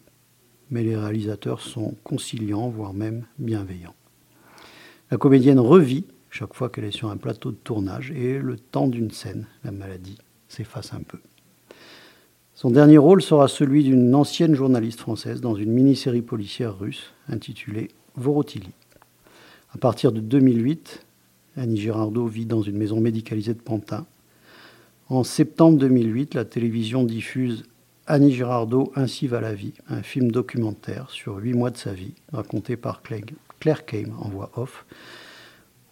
mais 0.70 0.82
les 0.82 0.96
réalisateurs 0.96 1.60
sont 1.60 1.94
conciliants, 2.04 2.68
voire 2.68 2.94
même 2.94 3.24
bienveillants. 3.38 3.94
La 5.10 5.16
comédienne 5.16 5.60
revit 5.60 6.06
chaque 6.30 6.54
fois 6.54 6.68
qu'elle 6.68 6.84
est 6.84 6.90
sur 6.90 7.10
un 7.10 7.16
plateau 7.16 7.50
de 7.50 7.56
tournage 7.56 8.10
et 8.10 8.38
le 8.38 8.58
temps 8.58 8.88
d'une 8.88 9.10
scène, 9.10 9.46
la 9.64 9.72
maladie 9.72 10.18
s'efface 10.48 10.92
un 10.92 11.00
peu. 11.00 11.18
Son 12.58 12.70
dernier 12.70 12.98
rôle 12.98 13.22
sera 13.22 13.46
celui 13.46 13.84
d'une 13.84 14.12
ancienne 14.16 14.56
journaliste 14.56 14.98
française 14.98 15.40
dans 15.40 15.54
une 15.54 15.70
mini-série 15.70 16.22
policière 16.22 16.76
russe 16.76 17.12
intitulée 17.28 17.86
Vorotili. 18.16 18.72
À 19.72 19.78
partir 19.78 20.10
de 20.10 20.18
2008, 20.18 21.06
Annie 21.56 21.76
Girardot 21.76 22.26
vit 22.26 22.46
dans 22.46 22.62
une 22.62 22.76
maison 22.76 22.98
médicalisée 22.98 23.54
de 23.54 23.60
Pantin. 23.60 24.06
En 25.08 25.22
septembre 25.22 25.78
2008, 25.78 26.34
la 26.34 26.44
télévision 26.44 27.04
diffuse 27.04 27.62
Annie 28.08 28.32
Girardot 28.32 28.92
Ainsi 28.96 29.28
va 29.28 29.40
la 29.40 29.54
vie, 29.54 29.74
un 29.88 30.02
film 30.02 30.32
documentaire 30.32 31.10
sur 31.10 31.36
huit 31.36 31.54
mois 31.54 31.70
de 31.70 31.76
sa 31.76 31.92
vie, 31.92 32.14
raconté 32.32 32.76
par 32.76 33.02
Claire 33.60 33.86
Kame 33.86 34.16
en 34.18 34.30
voix 34.30 34.50
off. 34.56 34.84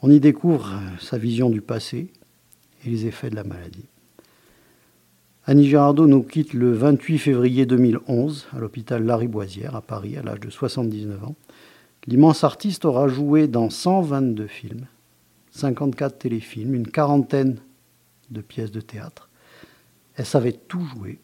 On 0.02 0.10
y 0.10 0.18
découvre 0.18 0.72
sa 0.98 1.16
vision 1.16 1.48
du 1.48 1.60
passé 1.60 2.08
et 2.84 2.90
les 2.90 3.06
effets 3.06 3.30
de 3.30 3.36
la 3.36 3.44
maladie. 3.44 3.86
Annie 5.48 5.68
Girardot 5.68 6.08
nous 6.08 6.24
quitte 6.24 6.54
le 6.54 6.72
28 6.72 7.18
février 7.18 7.66
2011 7.66 8.48
à 8.52 8.58
l'hôpital 8.58 9.04
Lariboisière 9.04 9.76
à 9.76 9.80
Paris 9.80 10.16
à 10.16 10.22
l'âge 10.22 10.40
de 10.40 10.50
79 10.50 11.22
ans. 11.22 11.36
L'immense 12.08 12.42
artiste 12.42 12.84
aura 12.84 13.06
joué 13.06 13.46
dans 13.46 13.70
122 13.70 14.48
films, 14.48 14.86
54 15.52 16.18
téléfilms, 16.18 16.74
une 16.74 16.88
quarantaine 16.88 17.58
de 18.30 18.40
pièces 18.40 18.72
de 18.72 18.80
théâtre. 18.80 19.28
Elle 20.16 20.26
savait 20.26 20.50
tout 20.50 20.84
jouer 20.84 21.20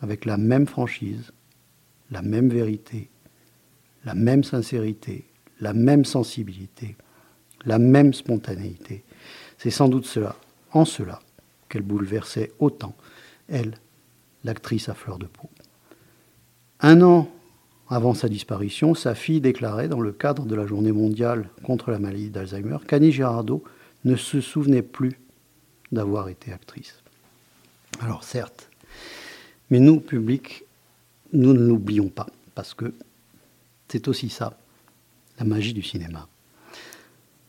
avec 0.00 0.24
la 0.24 0.36
même 0.36 0.66
franchise, 0.66 1.30
la 2.10 2.22
même 2.22 2.48
vérité, 2.48 3.10
la 4.04 4.16
même 4.16 4.42
sincérité, 4.42 5.24
la 5.60 5.72
même 5.72 6.04
sensibilité, 6.04 6.96
la 7.64 7.78
même 7.78 8.12
spontanéité. 8.12 9.04
C'est 9.56 9.70
sans 9.70 9.88
doute 9.88 10.06
cela, 10.06 10.34
en 10.72 10.84
cela, 10.84 11.20
qu'elle 11.68 11.82
bouleversait 11.82 12.50
autant 12.58 12.96
elle, 13.50 13.74
l'actrice 14.44 14.88
à 14.88 14.94
fleur 14.94 15.18
de 15.18 15.26
peau. 15.26 15.48
Un 16.80 17.02
an 17.02 17.28
avant 17.88 18.14
sa 18.14 18.28
disparition, 18.28 18.94
sa 18.94 19.16
fille 19.16 19.40
déclarait 19.40 19.88
dans 19.88 20.00
le 20.00 20.12
cadre 20.12 20.46
de 20.46 20.54
la 20.54 20.64
journée 20.64 20.92
mondiale 20.92 21.50
contre 21.64 21.90
la 21.90 21.98
maladie 21.98 22.30
d'Alzheimer 22.30 22.78
qu'Annie 22.86 23.10
Girardot 23.10 23.64
ne 24.04 24.14
se 24.14 24.40
souvenait 24.40 24.82
plus 24.82 25.18
d'avoir 25.90 26.28
été 26.28 26.52
actrice. 26.52 27.02
Alors 28.00 28.22
certes, 28.22 28.70
mais 29.70 29.80
nous, 29.80 29.98
public, 29.98 30.64
nous 31.32 31.52
ne 31.52 31.66
l'oublions 31.66 32.08
pas, 32.08 32.28
parce 32.54 32.74
que 32.74 32.94
c'est 33.88 34.06
aussi 34.06 34.28
ça, 34.28 34.56
la 35.38 35.44
magie 35.44 35.74
du 35.74 35.82
cinéma. 35.82 36.28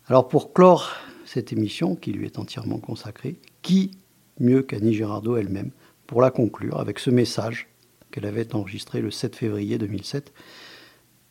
Alors 0.08 0.28
pour 0.28 0.54
clore 0.54 0.90
cette 1.26 1.54
émission, 1.54 1.96
qui 1.96 2.12
lui 2.12 2.26
est 2.26 2.40
entièrement 2.40 2.80
consacrée, 2.80 3.36
qui 3.62 3.92
mieux 4.40 4.64
qu'Annie 4.64 4.96
Girardot 4.96 5.38
elle-même 5.38 5.70
pour 6.12 6.22
la 6.22 6.30
conclure 6.30 6.78
avec 6.78 7.00
ce 7.00 7.10
message 7.10 7.70
qu'elle 8.12 8.26
avait 8.26 8.54
enregistré 8.54 9.00
le 9.00 9.12
7 9.12 9.34
février 9.34 9.78
2007. 9.78 10.34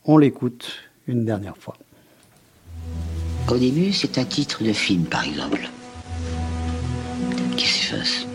On 0.07 0.16
l'écoute 0.16 0.73
une 1.07 1.27
dernière 1.27 1.59
fois. 1.59 1.77
Au 3.51 3.59
début, 3.59 3.93
c'est 3.93 4.16
un 4.16 4.25
titre 4.25 4.64
de 4.64 4.73
film, 4.73 5.05
par 5.05 5.27
exemple, 5.27 5.69
qui 7.59 7.69
s'efface. 7.69 8.27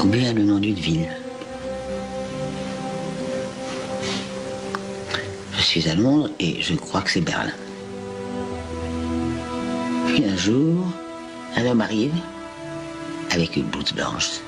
Ou 0.00 0.06
bien 0.06 0.32
le 0.32 0.44
nom 0.44 0.60
d'une 0.60 0.76
ville. 0.76 1.08
Je 5.56 5.60
suis 5.60 5.82
Londres 5.96 6.30
et 6.38 6.62
je 6.62 6.76
crois 6.76 7.02
que 7.02 7.10
c'est 7.10 7.20
Berlin. 7.20 7.50
Puis 10.06 10.24
un 10.24 10.36
jour, 10.36 10.86
un 11.56 11.66
homme 11.66 11.80
arrive 11.80 12.14
avec 13.30 13.56
une 13.56 13.64
blouse 13.64 13.92
blanche. 13.92 14.40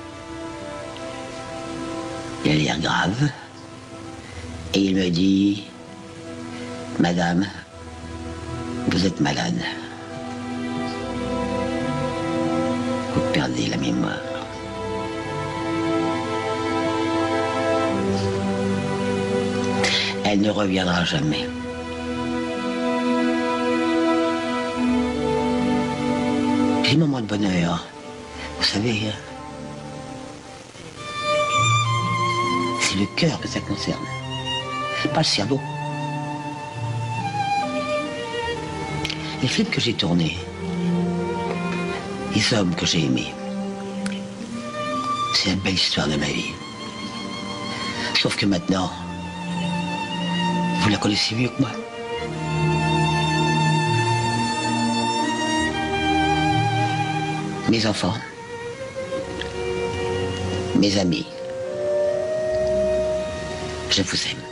Il 2.44 2.50
a 2.50 2.54
l'air 2.54 2.80
grave. 2.80 3.28
Et 4.74 4.80
il 4.80 4.96
me 4.96 5.08
dit, 5.10 5.64
Madame, 6.98 7.46
vous 8.88 9.06
êtes 9.06 9.20
malade. 9.20 9.60
Vous 13.14 13.20
perdez 13.32 13.66
la 13.66 13.76
mémoire. 13.76 14.16
Elle 20.24 20.40
ne 20.40 20.50
reviendra 20.50 21.04
jamais. 21.04 21.46
J'ai 26.84 26.96
moment 26.96 27.20
de 27.20 27.26
bonheur. 27.26 27.86
Vous 28.72 28.78
savez, 28.78 29.02
euh, 29.04 29.10
c'est 32.80 32.96
le 32.96 33.06
cœur 33.16 33.38
que 33.38 33.46
ça 33.46 33.60
concerne, 33.60 34.02
pas 35.12 35.20
le 35.20 35.24
cerveau. 35.24 35.60
Les 39.42 39.48
films 39.48 39.68
que 39.68 39.78
j'ai 39.78 39.92
tournés, 39.92 40.38
les 42.34 42.54
hommes 42.54 42.74
que 42.74 42.86
j'ai 42.86 43.04
aimés, 43.04 43.34
c'est 45.34 45.50
la 45.50 45.56
belle 45.56 45.74
histoire 45.74 46.08
de 46.08 46.16
ma 46.16 46.24
vie. 46.24 46.54
Sauf 48.14 48.36
que 48.36 48.46
maintenant, 48.46 48.90
vous 50.80 50.88
la 50.88 50.96
connaissez 50.96 51.34
mieux 51.34 51.50
que 51.50 51.60
moi. 51.60 51.70
Mes 57.68 57.86
enfants 57.86 58.14
mes 60.82 60.98
amis, 60.98 61.24
je 63.88 64.02
vous 64.02 64.16
aime. 64.30 64.44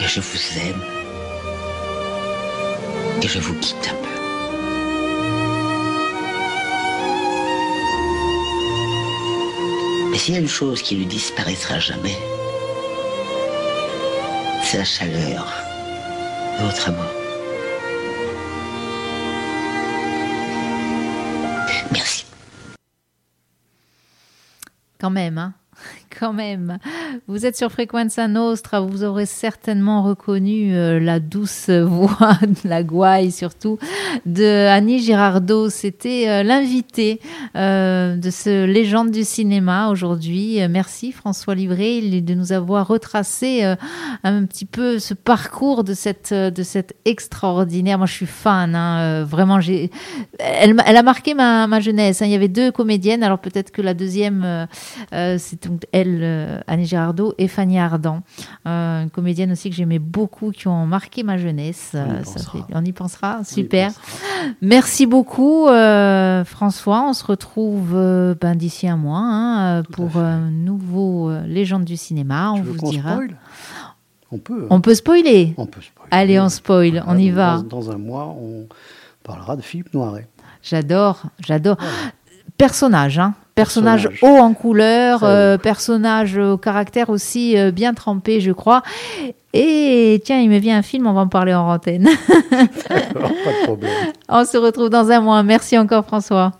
Et 0.00 0.08
je 0.08 0.20
vous 0.20 0.58
aime. 0.58 0.82
Et 3.22 3.28
je 3.28 3.38
vous 3.38 3.54
quitte 3.60 3.88
un 3.92 3.94
peu. 4.02 4.14
Mais 10.10 10.18
s'il 10.18 10.34
y 10.34 10.36
a 10.36 10.40
une 10.40 10.48
chose 10.48 10.82
qui 10.82 10.96
ne 10.96 11.04
disparaîtra 11.04 11.78
jamais, 11.78 12.18
c'est 14.64 14.78
la 14.78 14.84
chaleur 14.84 15.46
de 16.58 16.64
votre 16.64 16.88
amour. 16.88 17.19
Quand 25.00 25.10
même, 25.10 25.38
hein 25.38 25.54
quand 26.20 26.32
même. 26.34 26.76
Vous 27.28 27.46
êtes 27.46 27.56
sur 27.56 27.72
Frequenza 27.72 28.28
Nostra, 28.28 28.80
vous 28.80 29.04
aurez 29.04 29.24
certainement 29.24 30.02
reconnu 30.02 30.74
euh, 30.76 31.00
la 31.00 31.18
douce 31.18 31.70
voix, 31.70 32.38
la 32.64 32.82
gouaille 32.82 33.32
surtout, 33.32 33.78
de 34.26 34.66
Annie 34.66 34.98
Girardot. 34.98 35.70
C'était 35.70 36.28
euh, 36.28 36.42
l'invité 36.42 37.20
euh, 37.56 38.16
de 38.16 38.28
ce 38.28 38.66
légende 38.66 39.10
du 39.10 39.24
cinéma 39.24 39.88
aujourd'hui. 39.88 40.58
Merci 40.68 41.12
François 41.12 41.54
Livré 41.54 42.02
de 42.20 42.34
nous 42.34 42.52
avoir 42.52 42.86
retracé 42.86 43.64
euh, 43.64 43.76
un 44.22 44.44
petit 44.44 44.66
peu 44.66 44.98
ce 44.98 45.14
parcours 45.14 45.84
de 45.84 45.94
cette, 45.94 46.34
de 46.34 46.62
cette 46.62 46.94
extraordinaire. 47.06 47.96
Moi, 47.96 48.06
je 48.06 48.12
suis 48.12 48.26
fan. 48.26 48.74
hein, 48.74 49.24
vraiment. 49.24 49.58
Elle, 50.38 50.96
a 50.96 51.02
marqué 51.02 51.32
ma, 51.32 51.80
jeunesse. 51.80 52.20
hein. 52.20 52.26
Il 52.26 52.32
y 52.32 52.34
avait 52.34 52.48
deux 52.48 52.70
comédiennes. 52.70 53.22
Alors 53.22 53.38
peut-être 53.38 53.70
que 53.70 53.80
la 53.80 53.94
deuxième, 53.94 54.68
c'est 55.12 55.68
elle, 55.92 56.09
euh, 56.22 56.60
Annie 56.66 56.86
Girardot 56.86 57.34
et 57.38 57.46
Fanny 57.48 57.78
Ardant, 57.78 58.22
Euh, 58.66 59.02
une 59.02 59.10
comédienne 59.10 59.52
aussi 59.52 59.70
que 59.70 59.76
j'aimais 59.76 59.98
beaucoup, 59.98 60.50
qui 60.50 60.68
ont 60.68 60.86
marqué 60.86 61.22
ma 61.22 61.38
jeunesse. 61.38 61.92
On 61.94 61.98
y 61.98 62.00
Euh, 62.00 62.24
ça 62.24 62.32
pensera. 62.34 62.52
fait- 62.58 62.74
on 62.74 62.84
y 62.84 62.92
pensera. 62.92 63.36
On 63.38 63.42
y 63.42 63.46
Super. 63.46 63.86
pensera. 63.88 64.02
Merci 64.62 65.06
beaucoup, 65.06 65.66
François. 66.44 67.02
On 67.08 67.12
se 67.12 67.24
retrouve 67.24 67.92
ben, 68.40 68.54
d'ici 68.54 68.88
un 68.88 68.96
mois 68.96 69.20
hein, 69.22 69.82
pour 69.92 70.16
un 70.16 70.50
nouveau 70.50 71.30
Légende 71.46 71.84
du 71.84 71.96
cinéma. 71.96 72.52
On 72.52 72.56
Tu 72.56 72.62
vous 72.62 72.90
dira. 72.90 73.12
spoil 73.12 73.36
On 74.32 74.38
peut. 74.38 74.62
hein. 74.64 74.66
On 74.70 74.80
peut 74.80 74.94
spoiler. 74.94 75.54
On 75.56 75.66
peut 75.66 75.80
spoiler. 75.80 76.08
Allez, 76.10 76.40
on 76.40 76.48
spoil. 76.48 77.02
On 77.06 77.18
y 77.18 77.30
va. 77.30 77.56
Dans, 77.58 77.80
dans 77.80 77.90
un 77.90 77.98
mois, 77.98 78.26
on 78.26 78.66
parlera 79.24 79.56
de 79.56 79.62
Philippe 79.62 79.92
Noiret. 79.94 80.28
J'adore, 80.62 81.22
j'adore. 81.40 81.76
Personnage, 82.56 83.18
hein. 83.18 83.34
Personnage, 83.60 84.08
Personnage. 84.08 84.40
haut 84.40 84.42
en 84.42 84.54
couleur, 84.54 85.22
euh, 85.22 85.58
personnage 85.58 86.38
au 86.38 86.56
caractère 86.56 87.10
aussi 87.10 87.58
euh, 87.58 87.70
bien 87.70 87.92
trempé, 87.94 88.40
je 88.40 88.52
crois. 88.52 88.82
Et 89.52 90.22
tiens, 90.24 90.40
il 90.40 90.48
me 90.48 90.58
vient 90.58 90.78
un 90.78 90.82
film, 90.82 91.06
on 91.06 91.12
va 91.12 91.20
en 91.22 91.28
parler 91.28 91.52
en 91.52 91.68
antenne. 91.68 92.08
Alors, 92.50 93.30
pas 93.44 93.52
de 93.52 93.64
problème. 93.64 93.90
on 94.28 94.44
se 94.44 94.56
retrouve 94.56 94.88
dans 94.88 95.10
un 95.10 95.20
mois. 95.20 95.42
Merci 95.42 95.76
encore, 95.76 96.06
François. 96.06 96.52